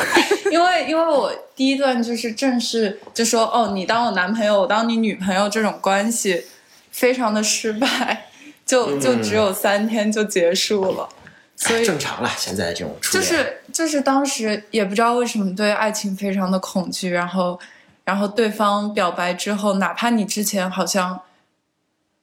[0.50, 6.44] 因为因为我第一段就是正式就说哦，你当我男朋友，我当你女朋友这种关系，
[6.90, 8.28] 非常的失败，
[8.66, 11.08] 就就只有三天就结束了，
[11.56, 17.58] 所以正常了，现在这种初就，是就是当时也不知道为什么对爱情非常的恐惧，然后
[18.04, 21.20] 然后对方表白之后，哪怕你之前好像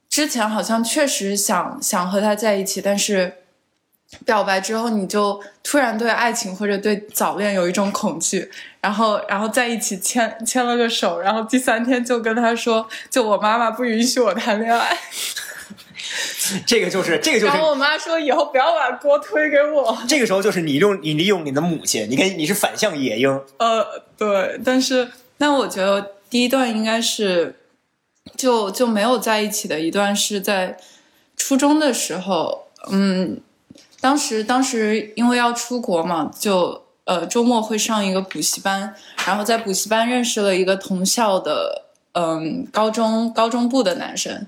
[0.10, 3.38] 之前好像确实想想和他在一起，但是
[4.26, 8.52] 表白之后你就突然对爱情或者对早恋有一种恐惧，
[8.82, 14.98] 然后然后在一起牵牵了个手，然后第三天就跟他说，就我妈妈不允许我谈恋爱，
[16.68, 19.98] 这个就是这个就是然后我妈说以后不要把锅推给我。
[20.10, 25.10] 这个时候就是你用你利用你的母亲，你看你是反向野鹰，呃，对，但是
[25.42, 27.56] 那我觉得第一段应该是
[28.38, 30.78] 就就没有在一起的一段是在
[31.36, 33.42] 初中的时候，嗯，
[34.00, 38.94] 当时当时因为要出国嘛，就呃周末会上一个补习班，
[39.26, 44.46] 然后在补习班认识了一个同校的嗯高中高中部的男生。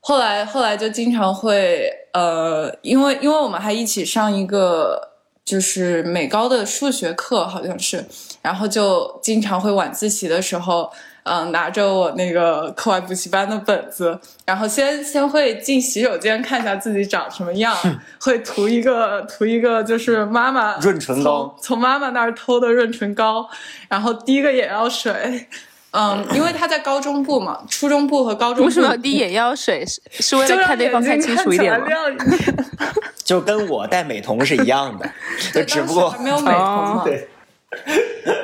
[0.00, 5.10] 后来后来就经常会呃，因为因为我们还一起上一个
[5.44, 8.06] 就是美高的数学课，好像是，
[8.42, 10.90] 然后就经常会晚自习的时候，
[11.22, 17.74] 嗯、拿着我那个课外补习班的本子，然后先先会进洗手间看一下自己长什么样，
[18.20, 23.48] 会涂一个涂一个就是妈妈润唇膏从从妈妈那儿偷的润唇膏，
[23.88, 25.46] 然后滴个眼药水。
[25.94, 29.84] 嗯，因为他在高中部嘛，初中部和高中部为什么要滴眼药水？
[29.84, 31.86] 是是为了看对方看清楚一点吗。
[33.22, 35.06] 就跟我戴美瞳是一样的，
[35.52, 37.28] 就只不过 还没有美瞳嘛， 对，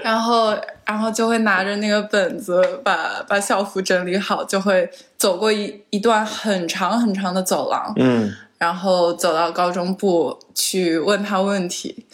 [0.09, 0.57] 然后
[0.87, 12.07] 然后就会拿着那个本子把把校服整理好，就会走过一一段很长很长的走廊，嗯，然后走到高中部去问他问题。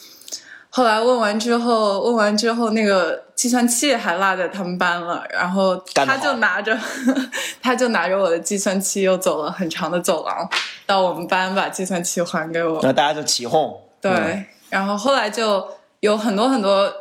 [0.70, 6.76] 后来问完之后，问完之后，那个计算器还落在他们班了，然后他就拿着，
[7.62, 10.51] 他就拿着我的计算器，又走了很长的走廊，
[10.84, 12.80] 到我们班把计算器还给我。
[12.82, 15.64] 那大家就起哄，对，嗯然后后来就
[16.01, 16.92] 有很多很多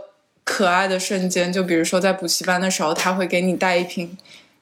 [0.43, 4.17] 可爱的瞬间，就比如说在补习班的时候，他会给你带一瓶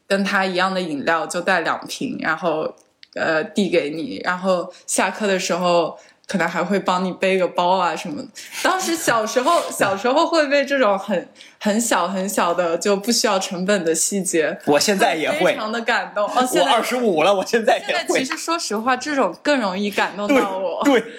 [0.08, 2.74] 跟他一样的饮料，就带两瓶，然后
[3.16, 5.98] 呃递给你，然后下课的时候。
[6.28, 8.28] 可能还会帮你背个包啊什么的。
[8.64, 11.28] 当时小时候，小时候会被这种很
[11.60, 16.26] 很小很小的就不需要成本的细节，我现在也会，非常的感动。
[16.26, 20.82] 哦，现我在二十五了，我现在现也会，在其实说实话，这种更容易感动到我。
[20.86, 21.12] 对，对，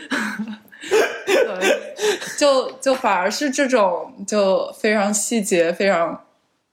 [2.39, 6.25] 就就反而是这种就非常细节、非常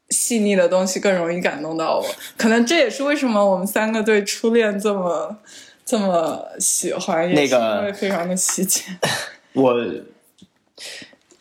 [0.10, 2.05] 细腻的东西更容易感动到我。
[2.38, 5.38] 可能这也是为什么我们三个对初恋这么
[5.86, 8.84] 这么喜欢，那个因为非常的细节。
[9.53, 9.76] 我。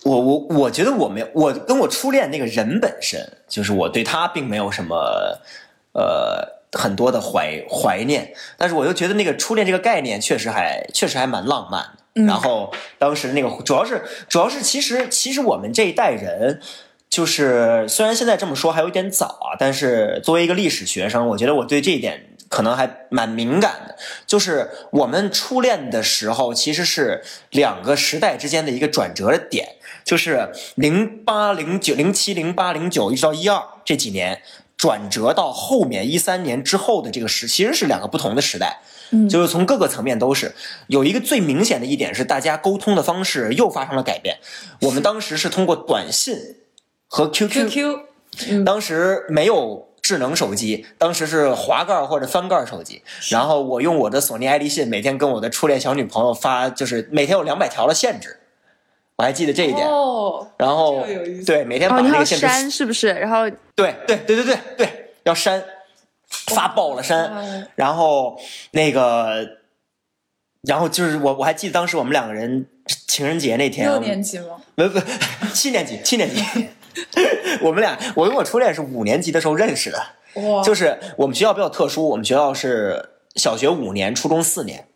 [0.05, 4.97] 我我我觉得我没有，我跟我初恋那个人本身，就是我对他并没有什么
[5.93, 16.61] 呃很多的怀怀念，但是我又觉得那个初恋这个概念确实还确实还蛮浪漫然后当时那个主要是主要是其实其实我们这一代人，
[17.09, 23.97] 就是虽然现在这么说还有点早啊，但是作为一个历史学生，我觉得我对这一点可能还蛮敏感的，
[24.27, 34.41] 就是我们初恋的时候，其实是两个时代之间的一个转折的点，就是零八、零九、零七、零八、零九，一直到一二这几年，
[34.77, 38.81] 转折到后面一三年之后的这个时，其实是两个不同的时代。
[39.11, 40.55] 嗯就是从各个层面都是
[40.89, 44.39] 有一个最明显的一点是，大家沟通的方式又发生了改变。
[44.83, 46.37] 我们当时是通过短信
[47.07, 53.03] 和 QQ，QQ，当时没有智能手机，当时是滑盖或者翻盖手机。
[53.31, 58.39] 然后我用我的索尼爱立信，每天跟我的初恋小女朋友发，就是每天有两百条的限制，
[59.17, 59.87] 我还记得这一点。
[59.87, 61.05] 哦，然后
[61.47, 63.09] 对每天把那个限制，删是不是？
[63.09, 65.63] 然后对对对对对对，要删，
[66.29, 67.25] 发爆了删。
[67.25, 68.41] 哦然后
[68.73, 69.59] 那个，
[70.63, 72.67] 然后就是我我还记得当时我们两个人
[73.07, 74.61] 情人节那天，六年级吗？
[74.75, 75.01] 不不，
[75.55, 76.43] 七年级，七年级。
[77.63, 80.03] 我们俩，我跟我初恋是五年级的时候认识的，
[80.65, 84.89] 就是我们学校比较特殊，我们学校是小学五年，初中四年，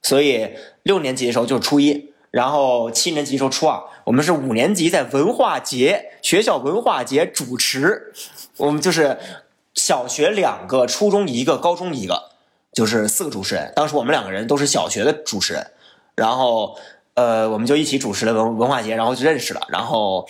[0.00, 3.82] 所以六年级的时候就是初一，然后七年级的时候初二。
[4.04, 8.12] 我们是五年级在文化节学校文化节主持，
[8.56, 9.18] 我们就是
[9.84, 12.30] 小学两个，初中一个，高中一个，
[12.72, 13.72] 就是四个主持人。
[13.74, 15.66] 当时我们两个人都是小学的主持人，
[16.14, 16.78] 然后
[17.14, 20.28] 呃，我们就一起主持了文文化节，然后就认识了，然后。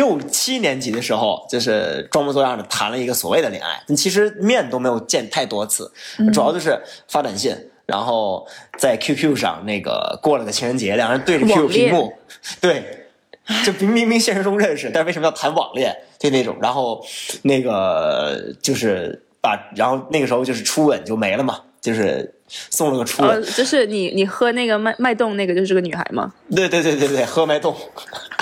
[0.00, 5.92] 六七年级的时候，就是装模作样的谈了一个所谓的恋爱，其实面都没有见太多次，
[6.34, 7.56] 主要就是发短信，
[7.86, 8.44] 然后
[8.76, 12.12] 在 QQ 上那个过了个情人节，两人对着 QQ 屏幕，
[12.60, 13.05] 对，
[13.64, 15.94] 就明明明现实中认识，但是为什么要谈网恋？
[16.18, 17.04] 就那种，然后
[17.42, 26.32] 那个就是把，然后那个时候就是初吻就没了嘛，就是送了个初呃，吻，就是你你喝那个脉脉动那个就是个女孩吗？
[26.54, 27.76] 对对对对对，喝脉动，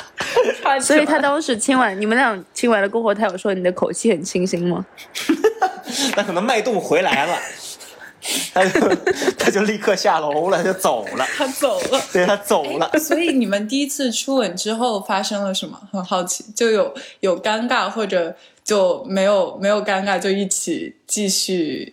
[0.80, 4.86] 所以他当时亲完你们俩亲完了过后，他有说你的口气很清新吗？
[6.16, 7.38] 那可能脉动回来了。
[8.52, 8.80] 他就
[9.38, 12.00] 他就立刻下楼了，就走了，他走了。
[12.12, 12.90] 对他走了。
[12.98, 15.78] 所以你们第一次初吻之后发生了什么？
[15.92, 21.92] 很好奇，就有有尴尬，或者就没有没有尴尬，就一起继续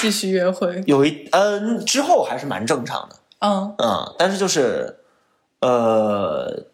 [0.00, 0.82] 继续约会。
[0.86, 4.96] 有一嗯，之后还是蛮正常的，嗯，嗯，但是就是
[5.60, 6.64] 呃，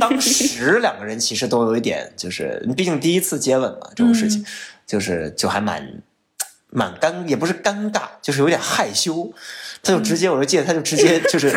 [0.00, 4.44] 当时两个人其实都有一点，就是毕竟第一次接吻嘛，这种事情，
[4.86, 6.02] 就是就还蛮
[6.70, 9.32] 蛮尴，也不是尴尬，就是有点害羞。
[9.82, 11.50] 他就直接，我就记得他就直接 就是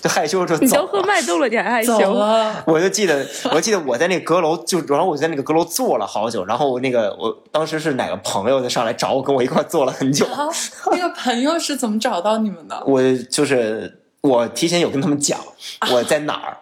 [0.00, 1.06] 就害羞就你都喝走了。
[1.06, 2.14] 脉动了，你还害走羞？
[2.14, 2.64] 了。
[2.66, 10.24] 我就记得，我记得我在那个阁楼，就然后我在那个阁楼坐了好久，然后那个我当时是哪个朋友就上来找我，跟我一块坐了很久。
[10.26, 10.48] 啊，
[10.90, 12.82] 那个朋友是怎么找到你们的？
[12.86, 15.38] 我就是我提前有跟他们讲
[15.92, 16.56] 我在哪儿，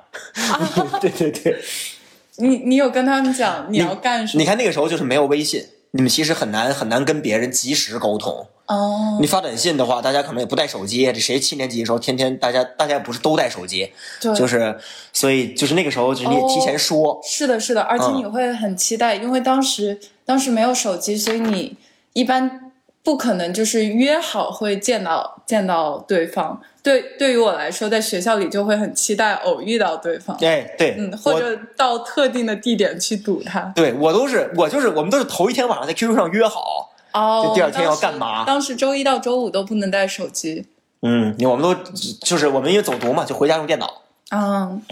[1.01, 1.57] 对对对。
[2.37, 4.41] 你你有跟他们讲你要干什么？
[4.43, 5.65] 你看那个时候就是没有微信，
[5.97, 8.49] 你们其实很难很难跟别人及时沟通。
[8.67, 11.05] 哦你，发短信的话，大家可能也不带手机。
[11.13, 14.77] 这谁七年级的时候天天大家大家也不是都带手机，对，就是
[15.13, 21.77] 所以就是那个时候就是你也提前说，是的，是的，而且嗯你会很期待，因为当时当时没有手机，所以你
[22.15, 22.73] 一般
[23.05, 26.61] 不可能就是约好会见到见到对方。
[26.85, 33.73] 对，对于我来说，在学校里就会很期待偶遇到对方，对对，嗯，或者到特定的地点去堵他。
[33.75, 40.67] 对我都是我就是我们都是头一天晚上在 QQ 上约好，哦，就第二天要干嘛当时周一到周五都不能带手机。
[41.01, 41.75] 嗯，我们都
[42.23, 44.83] 就是我们因为走读嘛，就回家用电脑，嗯，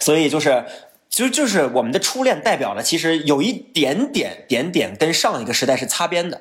[0.00, 0.64] 所以就是。
[1.12, 6.40] 就就是我们的初恋代表了，其实有一点点点点跟上一个时代是擦边的，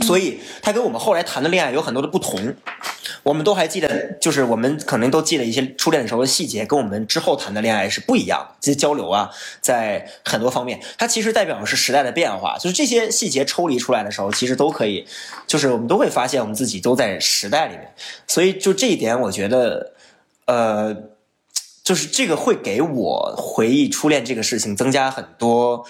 [0.00, 2.54] 所以它跟我们后来谈的恋爱有很多的不同。
[3.22, 8.54] 我们都还记得，就是我们可能都记得一些初恋的时候的细节，跟我们之后谈的恋爱是不一样的。
[8.60, 9.30] 这些交流啊，
[9.60, 12.56] 在很多方面，它其实代表的是时代的变化。
[12.56, 15.04] 就是这些细节抽离出来的时候，其实都可以，
[15.46, 17.92] 就是我们都会发现我们自己都在时代里面。
[18.28, 19.92] 所以就这一点，我觉得，
[20.44, 20.96] 呃，
[21.82, 25.84] 就是这个会给我回忆初恋这个事情增加很多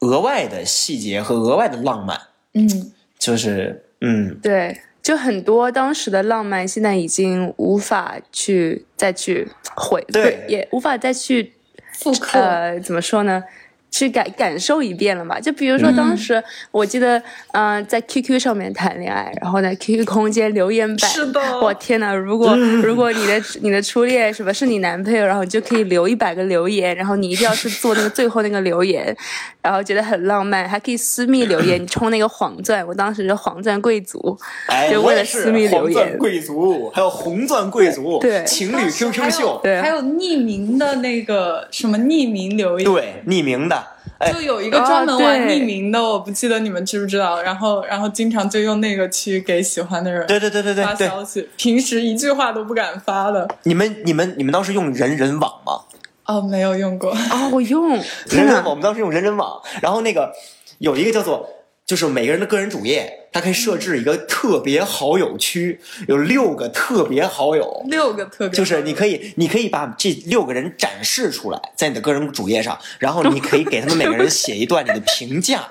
[0.00, 2.20] 额外的细节和额外的浪漫。
[2.52, 11.52] 嗯，就是，嗯，对，就很多当时的浪漫，现在已经无法去再去回，对也无法再去
[11.92, 12.38] 复刻。
[12.38, 13.42] 呃，怎么说呢？
[13.90, 15.40] 去感感受一遍了嘛？
[15.40, 15.96] 就比如说嗯。
[15.96, 17.20] 当时，我记得，
[17.52, 21.40] 嗯、在 QQ 上面谈恋爱，然后在，QQ 空间留言板，是的。
[21.60, 29.16] 我天呐，如果 如果你的你的初恋什么是你男朋友，然后你就可以留一百个留言，然后你一定要去做那个最后那个留言，
[29.62, 43.86] 然后觉得很浪漫，还可以私密留言， 你充那个黄钻，我当时是黄钻贵族，哎，就为了私密留黄钻言贵族，还有红钻贵族，对情侣 QQ 秀，对还有匿名的那个什么匿名留言，对，匿名的，的。
[44.18, 47.42] 哎就，有一个专门玩匿名的，我不记得你们知不知道。
[47.42, 53.46] 然后，然后经常就用那个去给喜欢的人对对对对对对，发消息，平时一句话都不敢发的。
[53.64, 55.80] 你们你们你们当时用人人网吗？
[56.24, 57.10] 哦，没有用过。
[57.10, 58.74] 哦，我用，人人网，我！
[58.74, 60.32] 们当时用人人网，然后那个
[60.78, 61.48] 有一个叫做。
[61.86, 75.68] 就是每个人的个人主页，它可以设置一个特别好友区，有六个特别好友，六个特别，就是你可以，你可以把这六个人展示出来，在你的个人主页上，然后你可以给他们每个人写一段你的评价，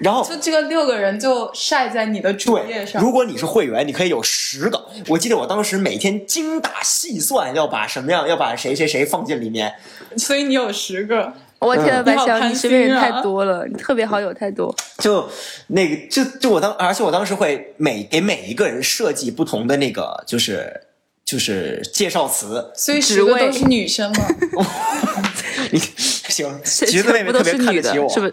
[0.00, 3.02] 然后就这个六个人就晒在你的主页，上。
[3.02, 4.86] 如果你是会员，你可以有十个。
[5.08, 9.74] 我记得我当时每天精打细算，要把什么样，要把谁谁谁放进里面。
[10.16, 11.34] 所以你有十个，
[11.66, 14.74] 我天白小，你身边人太多了，你特别好友太多。
[14.98, 15.28] 就
[15.68, 20.82] 那个，就就我当，而且我当时会每给每一个人设计不同的那个，就是
[21.24, 22.70] 就是介绍词。
[22.74, 24.26] 所以职位十个都是女生吗。
[25.72, 28.32] 你行，全橘子妹妹特别看得起我，，是不 是？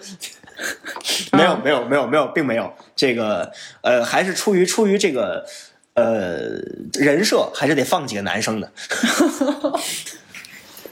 [1.31, 5.43] 没有没有没有没有，并没有这个呃，还是出于出于这个
[5.95, 6.59] 呃
[6.93, 8.71] 人设，还是得放几个男生的。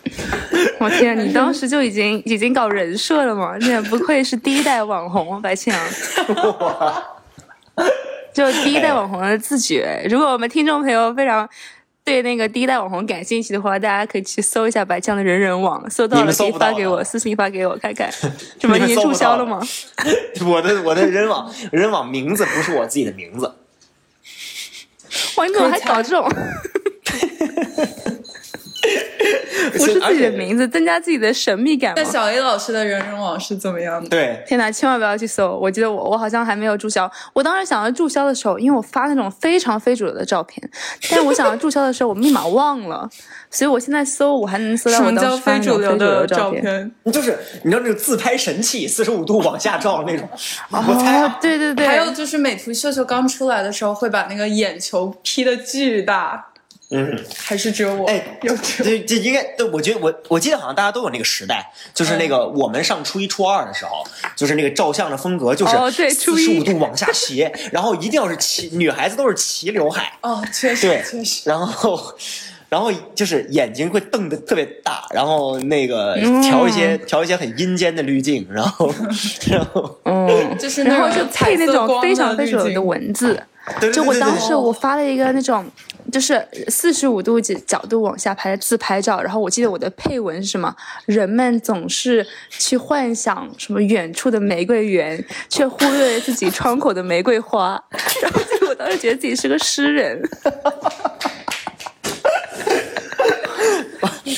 [0.80, 3.56] 我天，你当时就已经 已经搞人设了吗？
[3.62, 5.82] 那不愧是第一代网红，白庆阳。
[8.34, 10.06] 就第一代网红的自觉。
[10.10, 11.48] 如果我们听众朋友非常
[12.04, 18.10] 对那个第一代网红感兴趣的话，大家可以去搜一下白酱的人人网，搜到了可以发给我，私信发给我看看。
[18.60, 19.62] 什么经注销了吗？
[20.46, 23.54] 我的我的人网人网名字不是我自己的名字，
[25.36, 26.28] 哇，你怎么还搞这种？
[29.72, 31.94] 不是自己的名字，增加自己的神秘感？
[31.96, 34.10] 那小 A 老师的人人网是怎么样的？
[34.10, 35.58] 对，天哪，千万不要去搜！
[35.58, 37.10] 我记得我我好像还没有注销。
[37.34, 40.70] 我当时想要注销的时候，因为我发那种非常非主流的照片，
[41.10, 43.10] 但我想要注销的时候，我密码忘了，
[43.50, 46.62] 所以我现在搜我还能搜到什么叫我当时发非主流那种非主流的照片。
[46.62, 47.14] 片？
[47.14, 50.28] 就是你知道那个自拍神器，四十五度往下照那种，
[50.72, 56.51] 我猜哦啊，，对对对，还有就是美图秀秀刚出来的时候，会把那个眼球 P 的巨大，
[56.92, 58.06] 嗯，还是只有我？
[58.08, 64.04] 哎，有这这这应该，对，我觉得我我记得好像大家都有那个时代，就是那个我们上初一初二的时候，
[64.36, 71.50] 就是那个照相的风格就是哦对初一四十五度往下斜，然后一定要是齐，女孩子都是齐刘海，哦，确实对确实。
[71.50, 72.16] 然后。
[72.72, 78.90] 然后就是眼睛会瞪得特别大，然后那个嗯调一些、调一些很阴间的滤镜，然后
[79.52, 83.34] 然后嗯，就是然后就配那种非常非主流的文字。
[83.78, 85.70] 对对就我当时我发了一个那种，
[86.12, 90.76] 就是四十五度角角度往下拍自拍照，然后我记得我的配文是什么？
[91.06, 97.82] 人们总是去幻想什么远处的玫瑰园，却忽略了自己窗口的玫瑰花。
[98.22, 100.22] 然后我当时觉得自己是个诗人。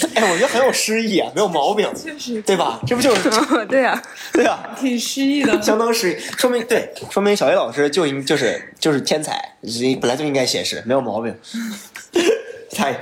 [0.15, 2.79] 哎，我觉得很有诗意啊，没有毛病，确实对吧？
[2.85, 3.29] 这不就是
[3.67, 4.01] 对啊，
[4.33, 4.69] 对啊？
[4.79, 5.61] 挺诗意的。
[5.61, 9.55] 相当诗意，说明对，说明小叶老师就应就是就是天才，
[10.01, 11.33] 本来就应该写诗，没有毛病。
[12.75, 12.93] 太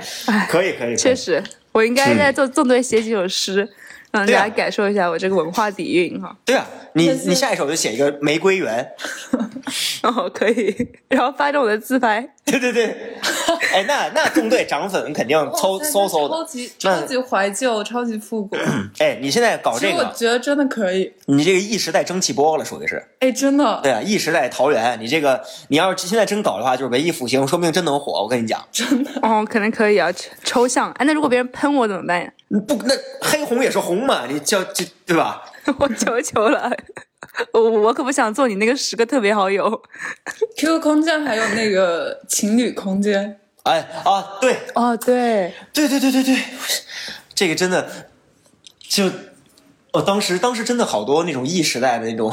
[0.48, 3.66] 可以可以，确实，我应该在做纵队写几首诗，
[4.10, 6.36] 让大家感受一下我这个文化底蕴哈。
[6.44, 8.86] 对啊，你你下一首就写一个玫瑰园，
[10.02, 12.28] 哦，可以，然后发着我的自拍。
[12.44, 13.16] 对对对，
[13.72, 18.56] 哎，那那纵队涨粉肯定搜哇搜搜的，超级超级怀旧，超级复古。
[18.98, 21.12] 哎，你现在搞这个我这个，觉得真的可以。
[21.26, 23.02] 你这个一时代蒸汽波了，属于是。
[23.20, 28.22] 哎，真的，对啊一时代桃园，你这个你要是现在真搞的话，就是文艺复兴，说不定真能火。
[28.22, 30.90] 我跟你讲，真的哦，可能可以啊，抽抽象。
[30.92, 32.30] 哎，那如果别人喷我怎么办呀？
[32.48, 35.42] 你不那黑红也是红嘛，你叫这对吧？
[35.78, 36.70] 我求求了，
[37.52, 39.80] 我我可不想做你那个十个特别好友。
[40.56, 44.56] QQ 空间还有那个情侣空间，哎啊，对。
[44.74, 46.36] 哦，对，对对对对对，
[47.34, 47.88] 这个真的
[48.80, 49.10] 就，
[49.92, 52.32] 我当时当时真的好多那种 E 时代的那种，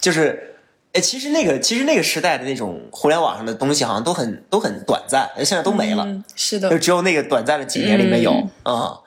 [0.00, 0.56] 就是，
[0.92, 6.78] 哎，其实那个其实那个时代的那种互联网上的东西好像都很都很短暂，现在都没了，嗯，是就的。
[6.78, 8.32] 只有那个短暂的几年里面有
[8.64, 8.98] 啊、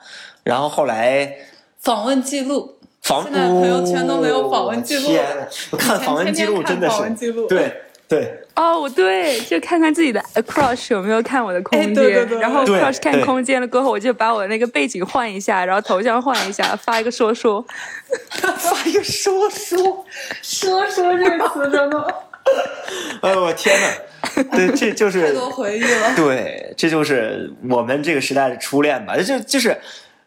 [0.44, 1.36] 然后后来
[1.78, 7.02] 访问记录，访现在朋友圈都没有访问记录天哪，我看访问记录真的是
[7.32, 7.82] 录对
[8.16, 8.38] 对。
[8.54, 17.64] 哦，我对，就看看自己的 crush 有没有看我的空间，哎对对对然后对 crush 看空间了过后，我就把我那个背景换一下，然后头像换一下，发一个说说。
[18.58, 20.04] 发一个说说，
[20.42, 22.14] 说说这个词真的
[23.22, 24.42] 哎呦我天哪！
[24.54, 26.14] 对，这就是 太是多回忆了。
[26.14, 29.16] 对，这就是我们这个时代的初恋吧。
[29.16, 29.74] 就就是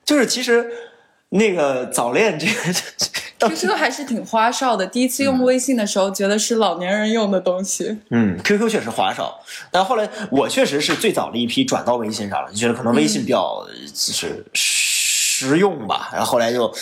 [0.04, 0.66] 就是，其实
[1.30, 2.46] 那个早恋这
[3.40, 7.98] 个， QQ 还是挺花哨的，第一次用微信的时候觉得是老年人用的东西。
[8.10, 9.38] 嗯，QQ 确实花哨，
[9.72, 16.10] 但后来我确实是最早的一批转到微信上了，就觉得可能微信比较呃就是实用吧。
[16.14, 16.74] 然后后来就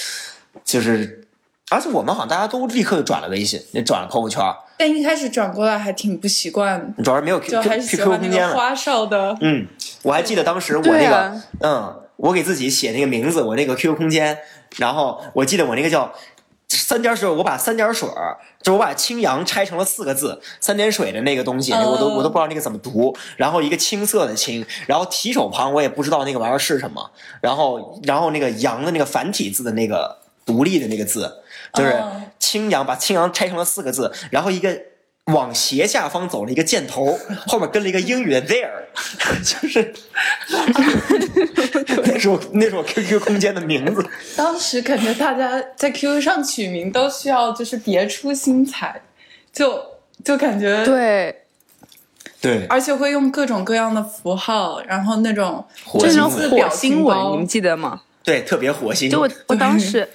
[0.64, 1.26] 就是
[1.72, 4.42] 而且我们好像大家都立刻就转了微信，也转了朋友圈，
[4.78, 8.50] 但一开始转过来还挺不习惯，主要是没有 QQ 空间了。
[8.50, 9.36] 个花哨的。
[9.42, 9.66] 嗯，
[10.04, 14.40] 我还记得当时我那个，啊嗯，我给自己写那个名字，我那个 QQ 空间，
[14.78, 16.14] 然后我记得我那个叫
[16.70, 31.44] 三点水，我把三点水儿，就我把青阳拆成了四个字，三点水的那个东西，嗯我都我都不知道那个怎么读，然后一个青色的青，然后提手旁我也不知道那个玩意儿是什么，然后然后那个阳的那个繁体字的那个独立的那个字，
[31.74, 34.93] 就是哦青阳，把青阳拆成了四个字，然后一个。
[35.32, 37.18] 往斜下方走了一个箭头，
[37.48, 38.70] 后面跟了一个英语的 there，
[39.42, 39.94] 就是
[42.04, 44.06] 那是我那是我 QQ 空间的名字。
[44.36, 49.02] 当时感觉大家在 QQ 上取名都需要就是别出心裁，
[49.54, 49.82] 就
[50.26, 51.44] 就感觉，对，
[52.42, 58.02] 对，而且会用各种各样的符号，然后那种火就是火星文，你们记得吗？
[58.24, 59.10] 对，特别火星。
[59.10, 60.08] 就我我当时，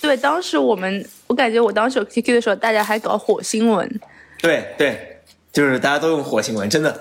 [0.00, 4.00] 对当时我们，我感觉我当时有 QQ 的时候，大家还搞火星文，
[4.40, 5.20] 对对，
[5.52, 7.00] 就是大家都用火星文，真的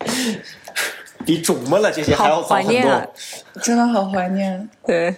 [1.24, 2.66] 比肿么了这些还要早很多。
[2.66, 3.06] 怀念啊！
[3.62, 4.68] 真的好怀念。
[4.84, 5.14] 对，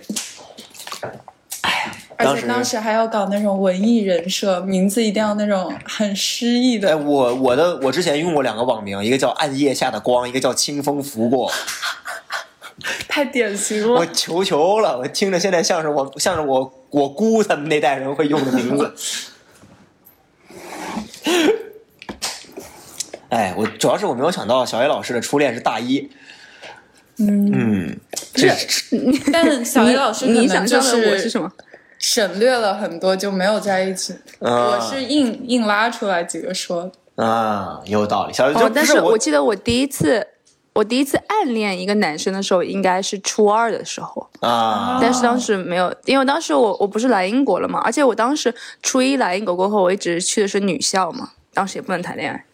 [2.17, 6.99] 而当时且当时还要搞那种文艺人设，名字一定要那种很诗意哎，的。
[6.99, 11.51] 我我的我之前用过两个网名，一个叫暗夜下的光，一个叫清风拂过。
[13.09, 14.07] 太典型了我。
[14.07, 18.95] 求求了，我听着现在像是我像是我我姑他们那代人会用的名字。
[23.35, 26.09] 哎，我主要是我没有想到小野老师的初恋是大一。
[27.19, 28.01] 嗯，嗯，
[28.33, 28.97] 这是
[29.33, 31.51] 但小 A 老师你想象的我是什么？
[31.99, 34.13] 省略了很多，就没有在一起。
[34.39, 37.25] 啊我是硬硬拉出来几个说的。
[37.25, 38.33] 啊，有道理。
[38.33, 40.25] 小野就哦，但是我我记得我第一次，
[40.73, 52.45] 我第一次暗恋一个男生的时候，应该是初二的时候，啊，但是当时没有，因为当时我我不是来英国了嘛，而且我当时初一来英国过后，我一直去的是女校嘛，当时也不能谈恋爱。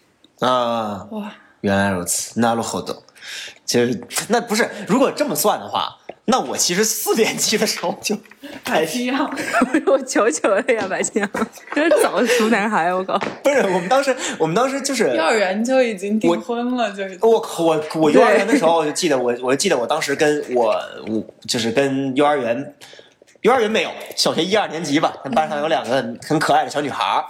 [0.41, 3.03] 啊，哇，原来如此，那路后头，
[3.65, 8.17] 就是那不是，如果这么算的话，那我其实四年级的时候就
[8.65, 9.31] 还一样。
[9.87, 11.29] 我求求了呀，白青，
[11.75, 13.19] 真是早熟男孩，我靠！
[13.43, 20.75] 不是我们当时，我们当时就是幼儿园就已经订婚了，就已经我我我幼儿园的时候，我就记得我我记得我当时跟我
[21.07, 22.75] 我就是跟幼儿园，
[23.43, 27.25] 幼儿园没有，小学一二年级吧，班上有两个很可爱的小女孩，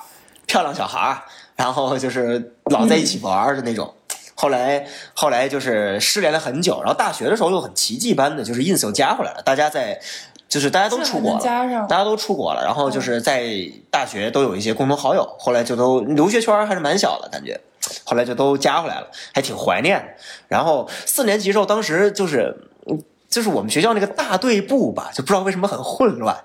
[0.47, 1.23] 漂亮小孩儿，
[1.61, 3.95] 然后就是老在一起玩的那种。
[4.35, 10.01] 后来后来就是失联了很久，然后大学的时候又很奇迹般的，就是 ins 又加回来了，大家在
[10.49, 11.41] 就是大家都出国了，
[11.87, 13.47] 大家都出国了，然后就是在
[13.91, 17.61] 大学都有一些共同好友，后来就都留学圈还是蛮小的感觉，
[18.05, 20.07] 后来就都加回来了，还挺怀念的。
[20.49, 22.57] 然后四年级时候，当时就是。
[22.89, 22.99] 嗯
[23.31, 26.37] 就是我们学校那个大队部吧，就不知道为什么很混乱，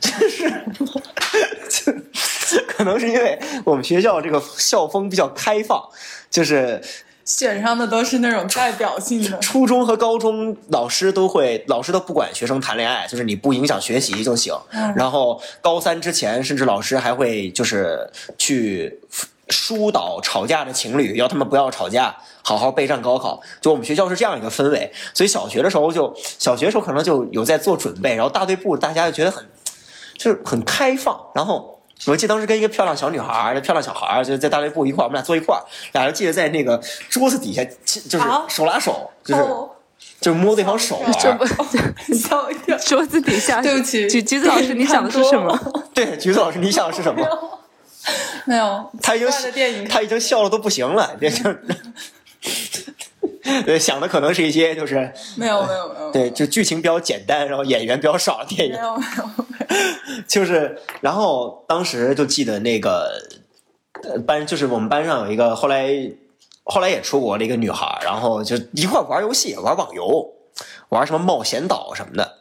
[0.00, 0.86] 就是就
[2.76, 5.80] 可能是因为我们学校这个校风比较开放，
[6.30, 6.82] 就是
[7.24, 9.38] 选上的都是那种代表性的。
[9.38, 14.52] 初中和高中老师都会，老师都不管学生谈恋爱，就是你不影响学习就行。
[14.72, 18.98] 嗯然后高三之前，甚至老师还会就是去
[19.48, 23.40] 疏导吵架的情侣，要他们不要吵架，好好备战高考。
[23.60, 29.44] 就我们学校是这样一个氛围，所以小学的时候就小学的时候可能就有在做准备，然后大队部大家就觉得很
[30.18, 31.71] 就是很开放，然后。
[32.06, 35.62] 我记得当时跟一个漂亮小女孩儿，漂亮小孩儿就在大队部一块儿，我们俩坐一块儿，
[35.92, 39.70] 俩人记得在那个桌子底下，就是啊手拉手，就是、哦，
[40.20, 41.18] 就是摸对方手玩儿。
[41.20, 42.76] 这不吓我一跳。
[42.84, 45.56] 桌子底下，对不起橘橘子老师，你想的是什么？
[45.94, 47.24] 对，橘子老师，你想的是什么？
[48.46, 49.28] 没有，他已经
[49.88, 51.50] 他已经笑的都不行了，这就，
[53.64, 56.12] 对，想的可能是一些就是没有没有没有。
[56.12, 59.46] 对，就剧情比较简单，然后演员比较少的电影，没有没有
[60.28, 63.10] 就是，然后当时就记得那个
[64.04, 65.88] 呃班，就是我们班上有一个后来
[66.64, 70.32] 后来也出国的一个女孩，然后就一块玩游戏，玩网游，
[70.90, 72.38] 玩什么冒险岛什么的。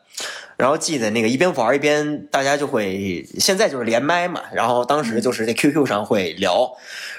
[0.58, 6.72] 然后记得那个一边玩一边，大家就会现在就是连麦嘛，然后当时就是在 QQ 上会聊，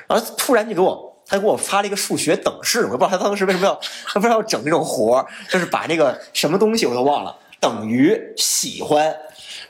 [0.06, 3.74] 然后突然就给我他给我发了一个数学等式，我也不知道他当时为什么要
[4.06, 9.02] 他为什么要整这种活儿就是把那个什么东西我都忘了，等于喜欢，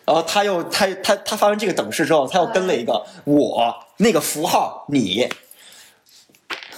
[0.05, 5.28] 然后他又他他他发完这个等式之后，他又跟了一个我那个符号你，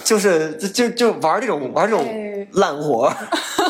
[0.03, 3.17] 就是就就就玩这种玩这种哎烂活儿，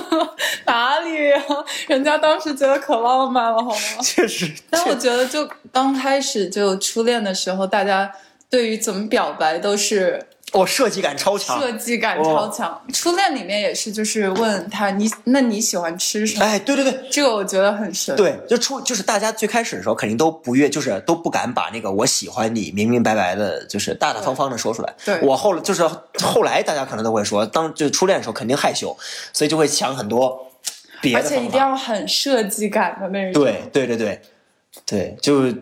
[0.68, 1.42] 哪里呀、
[1.88, 3.78] 人家当时觉得可浪漫了，好吗？
[4.04, 4.54] 确实。
[4.70, 8.12] 但我觉得，就刚开始就初恋的时候，大家
[8.50, 12.82] 对于怎么表白都是哦，设计感超强，设计感超强。
[12.94, 16.46] 初恋里面也是，就是问他你那你喜欢吃什么？
[16.46, 18.16] 哎，对对对，这个我觉得很神。
[18.16, 24.96] 对，就初就是大家最开始的时候肯定都不愿，就是都不敢把那个我喜欢你明明白白的，就是大大方方的说出来。
[25.04, 25.86] 对我后来就是
[26.24, 28.96] 后来大家可能都会说，当就初恋的时候肯定害羞，
[29.34, 30.50] 所以就会想很多
[31.02, 31.20] 别的。
[31.20, 33.44] 而且一定要很设计感的那种。
[33.44, 34.22] 对对对对
[34.86, 35.54] 对，就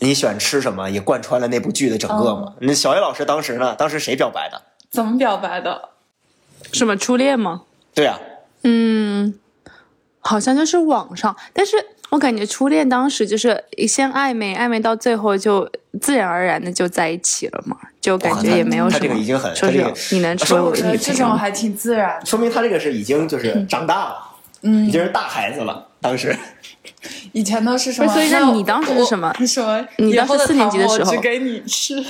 [0.00, 2.54] 你喜欢吃什么也贯穿了那部剧的整个嘛。
[2.60, 3.74] 那小叶老师当时呢？
[3.74, 4.62] 当时谁表白的？
[4.90, 5.90] 怎么表白的？
[6.72, 7.62] 什么初恋吗？
[7.94, 8.18] 对啊，
[8.62, 9.38] 嗯，
[10.20, 11.76] 好像就是网上，但是
[12.10, 15.70] 我感觉初恋当时就是先暧昧，暧昧到最后就
[16.00, 19.00] 自然而然的就在一起了嘛，就感觉也没有什么。
[19.00, 24.16] 他这个已经很，说这个你能说这种还挺自然，说明他这个是已经就是长大了，
[24.62, 25.86] 嗯，已经是大孩子了。
[26.00, 26.36] 当时
[27.32, 28.12] 以前都是什么？
[28.12, 29.32] 所以那你当时是什么？
[29.46, 29.86] 什么？
[29.96, 32.04] 你当时四年级的时候，只给你吃。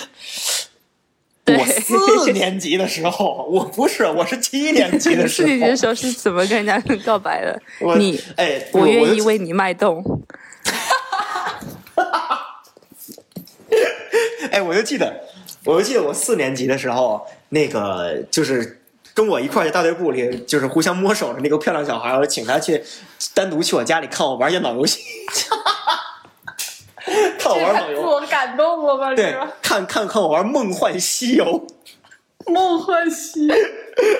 [1.51, 5.49] 我四年级的时候，我不是，我是七年级的时候。
[5.49, 7.59] 四年级的时候是怎么跟人家 告白的？
[7.97, 10.05] 你哎，我愿意为你脉动。
[14.51, 15.23] 哎，我就记得，
[15.65, 18.83] 我就记得我四年级的时候，那个就是
[19.19, 22.81] 跟我一块在大队部里，就是互相摸手的那个漂亮小孩，我请他去
[23.35, 25.01] 单独去我家里看我玩电脑游戏。
[27.37, 29.13] 看我玩网游，我感动了吧？
[29.17, 31.67] 对，看看看我玩《梦幻西游》。
[32.53, 33.57] 梦幻西游，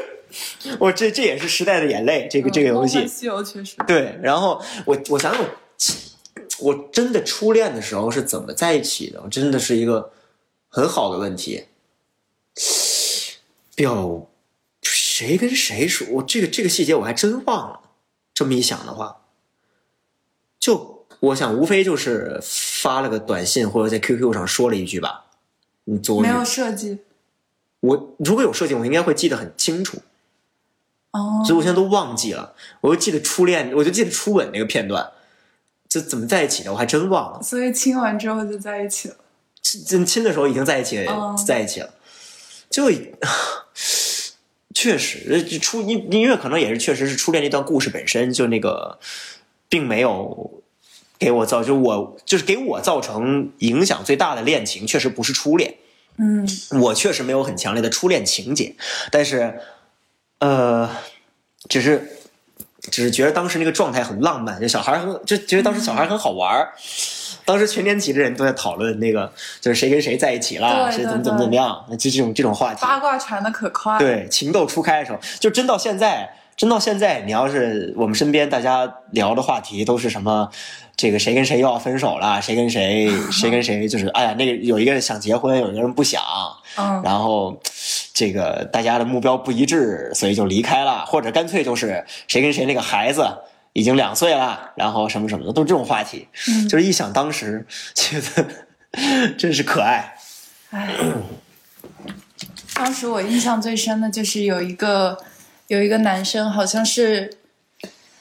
[0.81, 2.97] 我这这也是时代的眼泪，这个这个游戏。
[2.97, 3.77] 梦幻西游确实。
[3.87, 5.33] 对，然后我我想
[5.79, 5.97] 想，
[6.59, 9.23] 我真的初恋的时候是怎么在一起的？
[9.31, 10.11] 真的是一个
[10.69, 11.67] 很好的问题。
[13.77, 14.27] 表
[15.19, 16.07] 谁跟谁说？
[16.11, 17.81] 我这个这个细节我还真忘了。
[18.33, 19.23] 这么一想的话，
[20.61, 20.97] 就。
[21.21, 25.25] 我想，无非就是发了个短信，或者在 QQ 上说了一句吧。
[25.87, 27.01] 你做没有设计？
[27.81, 29.99] 我如果有设计，我应该会记得很清楚。
[31.11, 32.55] 哦，所以我现在都忘记了。
[32.83, 35.11] 我就记得初恋，我就记得初吻那个片段，
[35.89, 36.73] 这怎么在一起的？
[36.73, 37.43] 我还真忘了。
[37.43, 39.17] 所以亲完之后就在一起了。
[39.61, 41.05] 亲亲的时候已经在一起，
[41.45, 41.95] 在一起了。
[42.71, 42.89] 就
[44.81, 49.01] 确实，初音音乐可能也是确实是初恋那段故事本身就那个，
[49.69, 50.63] 并没有。
[51.19, 55.75] 给我造就我就是给我造成影响最大的恋情，确实不是初恋。
[56.17, 56.49] 嗯，
[56.81, 58.77] 我确实没有很强烈的初恋情节，
[59.11, 59.59] 但是，
[60.39, 60.89] 呃，
[61.69, 62.13] 只是
[62.83, 66.73] 只是觉得当时那个状态很浪漫，就小孩很就觉得当时小孩很好玩儿。
[67.49, 72.83] 当时全年级的人都在讨论那个，就是谁跟谁在一起了，谁怎么怎么怎么样，就这种这种话题。
[72.83, 73.99] 八卦传的可快。
[73.99, 80.51] 对，情窦初开的时候，就真到现在，真到现在，你要是我们身边大家聊的话题都是什么？
[80.95, 82.43] 这个谁跟谁又要分手了？
[82.43, 86.21] 谁跟谁 谁跟谁就是哎呀，那个有一个人想结婚，有一个人不想，
[86.77, 87.59] 嗯，然后
[88.13, 93.27] 这个大家的目标不一致，所以就离开了，或者干脆就是谁跟谁那个孩子
[93.73, 96.29] 已经两岁了，然后什么什么的，都是这种话题。
[96.49, 100.15] 嗯，就是一想当时，觉得 真是可爱。
[100.71, 100.89] 哎，
[102.75, 105.19] 当时我印象最深的就是有一个
[105.69, 107.39] 有一个男生，好像是。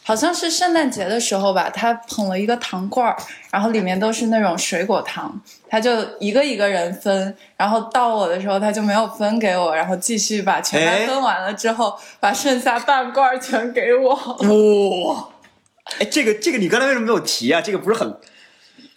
[0.04, 3.18] 好像是圣诞节的时候吧，他捧了一个糖罐儿，
[3.52, 5.38] 然后里面都是那种水果糖，
[5.68, 5.92] 他就
[6.22, 14.16] 一个一个人分，然后到我的时候他就没有分给我，然后继续把全班分完了之后，把剩下半罐儿全给我。
[14.16, 15.28] 哇，
[16.00, 17.62] 哎，这个这个你刚才为什么没有提啊？
[17.62, 18.18] 这个不是很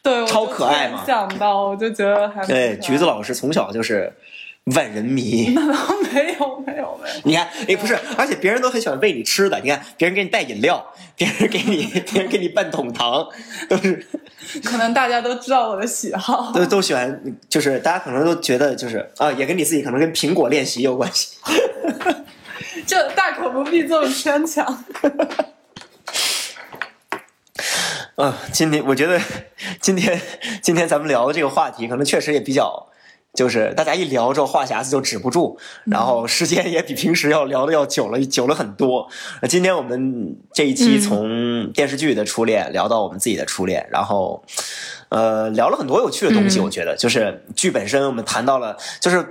[0.02, 1.02] 对超可爱吗？
[1.06, 4.12] 想到我就觉得还对，橘子老师从小就是。
[4.76, 5.52] 万人迷？
[5.54, 7.20] 那 倒没有，没有，没有。
[7.24, 9.58] 你看，哎，不是，而且别人都很喜欢喂你吃的。
[9.60, 10.86] 你看，别人给你带饮料，
[11.16, 13.26] 别人给你，别人给你半桶糖，
[13.70, 14.06] 都是。
[14.62, 21.38] 可能大家都知道我的喜好， 都都喜欢，就是大家可能都觉得，就是啊，也跟你自己可能跟苹果练习有关系。
[22.86, 24.84] 这大可不必这么牵强。
[28.16, 29.20] 嗯，今天我觉得，
[29.80, 30.20] 今天
[30.62, 32.86] 今天咱们聊的这个话题，可能确实也比较。
[33.32, 39.08] 就是大家一聊之后话匣子就止不住，然后时间也比平时要聊的要久了，久了很多。
[39.48, 44.42] 今天我们这一期从电视剧的初恋聊到我们自己的初恋，然后
[45.10, 46.58] 呃聊了很多有趣的东西。
[46.58, 49.24] 我觉得就是剧本身，我们谈到了，就是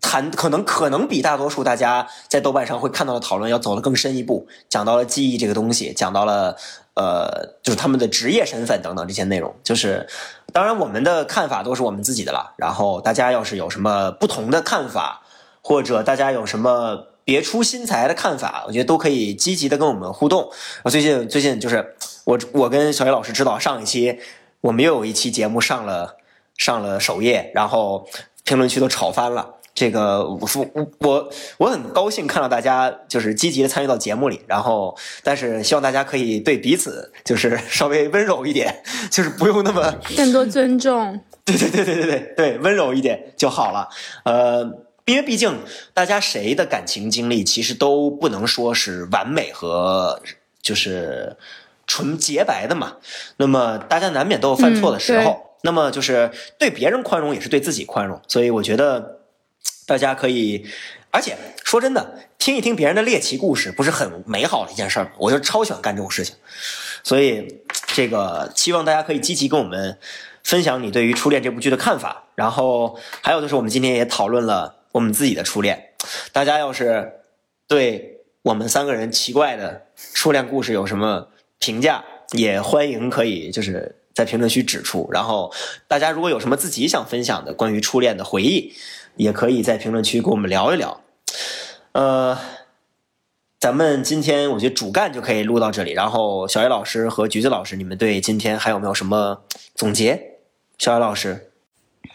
[0.00, 6.56] 谈可能可能比大多数大家在豆瓣上会看到的讨论要走得更深一步，讲到了记忆这个东西，讲到了
[7.00, 10.06] 呃就是他们的职业身份等等这些内容，就是。
[10.52, 12.54] 当然，我们的看法都是我们自己的了。
[12.56, 15.22] 然后大家要是有什么不同的看法，
[15.62, 20.50] 或者大家有什么别出心裁的看法，我觉得都可以积极的跟我们互动。
[20.86, 21.94] 最近最近就是
[22.24, 24.18] 我我跟小叶老师知道，上一期
[24.60, 26.16] 我们又有一期节目上了
[26.56, 28.08] 上了首页，然后
[28.42, 29.59] 评论区都吵翻了。
[29.74, 41.18] 这个我我我我很高兴看到大家就是积极的参与到节目里，然后但是希望大家可以对彼此就是稍微温柔一点，就是不用那么 更多尊重。
[41.44, 43.88] 对对对对对对对，温柔一点就好了。
[44.24, 44.62] 呃，
[45.06, 45.60] 因为毕竟
[45.94, 50.20] 大家谁的感情经历其实都不能说是完美和
[50.60, 51.36] 就是
[51.86, 52.96] 纯洁白的嘛。
[53.38, 55.30] 那么大家难免都有犯错的时候。
[55.30, 58.18] 嗯那么就是对别人宽容，也是对自己宽容。
[58.26, 59.19] 所以我觉得
[59.86, 60.66] 大家可以，
[61.10, 65.12] 而且说真的，听一听别人的猎奇故事，不是很美好的一件事儿吗？
[65.18, 66.34] 我就超喜欢干这种事情。
[67.02, 67.62] 所以
[67.94, 69.98] 这个希望大家可以积极跟我们
[70.44, 72.24] 分享你对于《初恋》这部剧的看法。
[72.34, 75.90] 然后还有就是，我们今天也讨论了我们自己的初恋。
[76.32, 77.20] 大家要是
[77.68, 81.28] 对我们三个人奇怪的初恋故事有什么
[81.58, 85.06] 评价，也欢迎可以就是在评论区指出。
[85.12, 85.52] 然后
[85.86, 88.72] 大家如果有什么自己想分享的关于初恋的回忆，
[89.16, 91.00] 也可以在评论区跟我们聊一聊。
[91.92, 92.38] 呃，
[93.58, 95.92] 咱们今天我觉得主干就可以录到这里。
[95.92, 99.42] 然后小野老师和橘子老师，你们对今天还有没有什么
[99.74, 100.38] 总结？
[100.78, 101.50] 小野老师，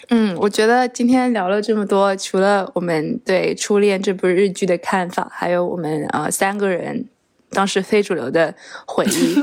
[0.09, 7.05] 嗯，我觉得今天聊了这么多，除了我们对《初恋》这部日剧的看法，还有我们呃三个人
[7.51, 8.55] 当时非主流的
[8.87, 9.35] 回忆。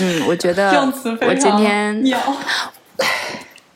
[0.00, 0.70] 嗯，我觉得
[1.26, 2.18] 我今天妙。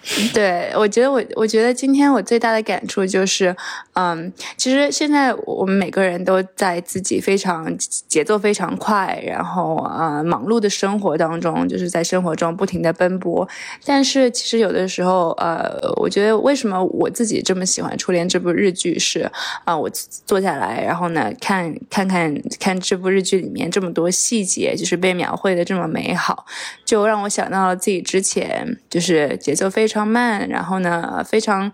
[0.35, 3.55] 对，我觉得我，我觉得今天我最大的感触就是，
[3.93, 7.73] 嗯，其实现在我们每个人都在自己非常
[8.09, 13.49] 节奏非常快，然后啊、呃、忙碌的生活当中，就是在生活中不停的奔波。
[13.85, 19.31] 但是其实有的时候，呃，我觉得为什么我自己这么喜欢《初恋》这部日剧是
[19.65, 19.89] 啊、我
[20.27, 26.45] 坐下来，然后呢，看看看看这部日剧里面这么多细节，就是被描绘的这么美好，
[26.85, 31.70] 就让我想到了自己之前就是节奏非常非常慢，然后呢非常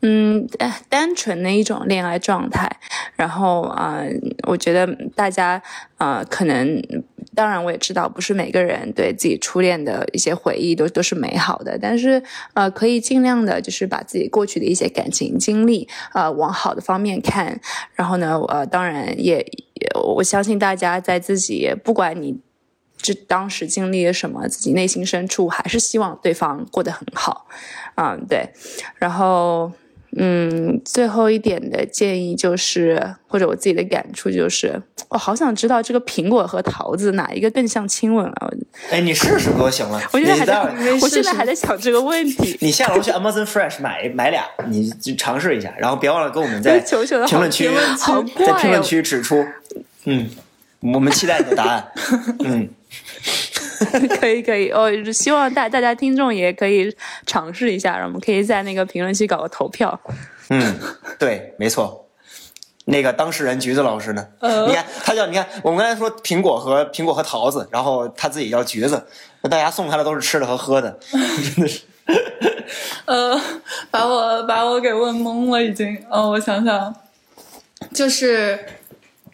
[0.00, 0.46] 嗯
[0.88, 2.70] 单纯的一种恋爱状态。
[3.16, 4.12] 然后啊、呃，
[4.46, 4.86] 我觉得
[5.16, 5.60] 大家
[5.96, 6.80] 啊、呃、可能。
[7.34, 12.20] 当然，我也知道不是每个人对自己初恋的一些回忆都都是美好的，但是
[12.54, 17.60] 呃，可以尽量的，就是把自己过去的一些感情经历，呃，往好的方面看。
[17.94, 22.40] 然后呢，呃，当然也，也我相信大家在自己不管你
[22.98, 27.46] 这当时经历了什么，自己内心深处还是希望对方过得很好。
[27.96, 28.50] 嗯，对。
[28.96, 29.72] 然后。
[30.16, 38.50] 嗯，最后一点的建议就是，或者我自己的感触就是，我好想知道这个苹果和桃子哪一个更像亲吻啊！
[38.90, 40.00] 哎，你试试不就行了。
[40.12, 40.62] 我现在还在，
[41.02, 42.56] 我现在还在想这个问题。
[42.62, 46.80] 你下楼去 Amazon Fresh 买买俩，你就尝试一下，然后别忘了跟我们在
[47.28, 47.68] 评论区，
[48.46, 49.44] 在评论区指出，
[50.06, 50.30] 嗯，
[50.80, 51.92] 我们期待你的答案。
[52.40, 52.68] 嗯。
[54.20, 56.94] 可以可以，哦，希望大大家听众也可以
[57.26, 59.98] 尝试一下，然后我们可以在那个评论区搞个投票。
[60.50, 60.74] 嗯，
[61.18, 62.06] 对，没错。
[62.86, 64.26] 那个当事人橘子老师呢？
[64.40, 69.06] 呃、你看他叫你看，我们刚才说苹果和苹果和桃子，然后他自己叫橘子，
[69.42, 70.98] 那大家送他的都是吃的和喝的，
[71.54, 71.82] 真的是。
[73.04, 73.38] 呃，
[73.90, 76.02] 把我把我给问懵了，已经。
[76.10, 76.94] 哦，我想想，
[77.92, 78.58] 就是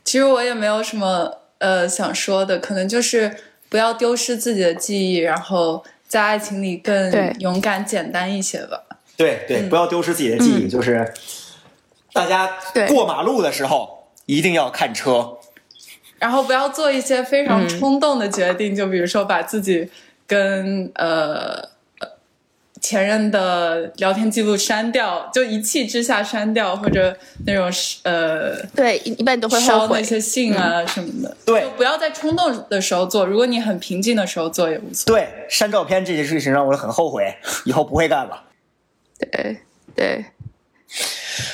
[0.04, 1.32] 其实我也没有什么
[1.64, 3.34] 呃想说的，可能就是。
[3.70, 8.80] 不要丢失自己的记忆，然后在爱情里更勇敢、简单一些吧。
[9.16, 11.12] 对对，嗯、不要丢失自己的记忆，嗯、就是
[12.12, 12.48] 大家
[12.86, 15.38] 过马路的时候一定要看车，
[16.20, 19.90] 然后不要做一些非常冲动的决定，嗯、就比如说把自己
[20.24, 21.60] 跟呃
[22.84, 27.16] 前任的聊天记录删掉，就一气之下删掉，或者
[27.46, 31.34] 那种呃，对，一般都会烧那些信啊什么的。
[31.46, 35.22] 对，就不要在冲动的时候做，如果你很平静的时候做也无所谓。
[35.22, 37.34] 对，删照片这件事情让我很后悔，
[37.64, 38.42] 以后不会干了。
[39.18, 39.56] 对
[39.96, 40.26] 对，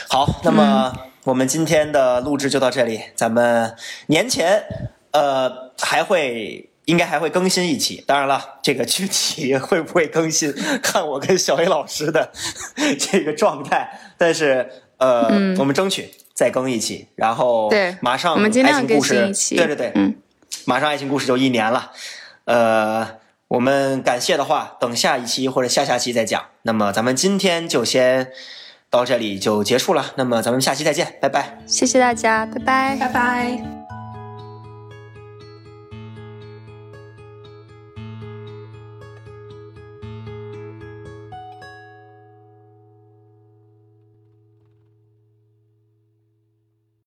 [0.08, 3.76] 好，那么、嗯、我们今天的录制就到这里，咱们
[4.06, 4.64] 年前
[5.12, 6.69] 呃还会。
[6.90, 10.52] 应该还会更新一期，当然了，这个具体会不会更新，
[10.82, 12.32] 看我跟小 A 老师的
[12.98, 13.88] 这个状态。
[14.18, 14.68] 但是，
[14.98, 19.54] 呃，嗯、我们争取再更一期，然后对，马上我们尽量更新一期。
[19.54, 20.16] 对对对，嗯，
[20.64, 21.92] 马上爱情故事就一年了。
[22.46, 23.08] 呃，
[23.46, 26.44] 我们感谢的话，等下一期或者下下期再讲。
[26.62, 28.32] 那么咱们今天就先
[28.90, 30.12] 到这里就结束了。
[30.16, 31.58] 那么咱们下期再见，拜拜。
[31.66, 33.79] 谢谢大家，拜拜，拜拜。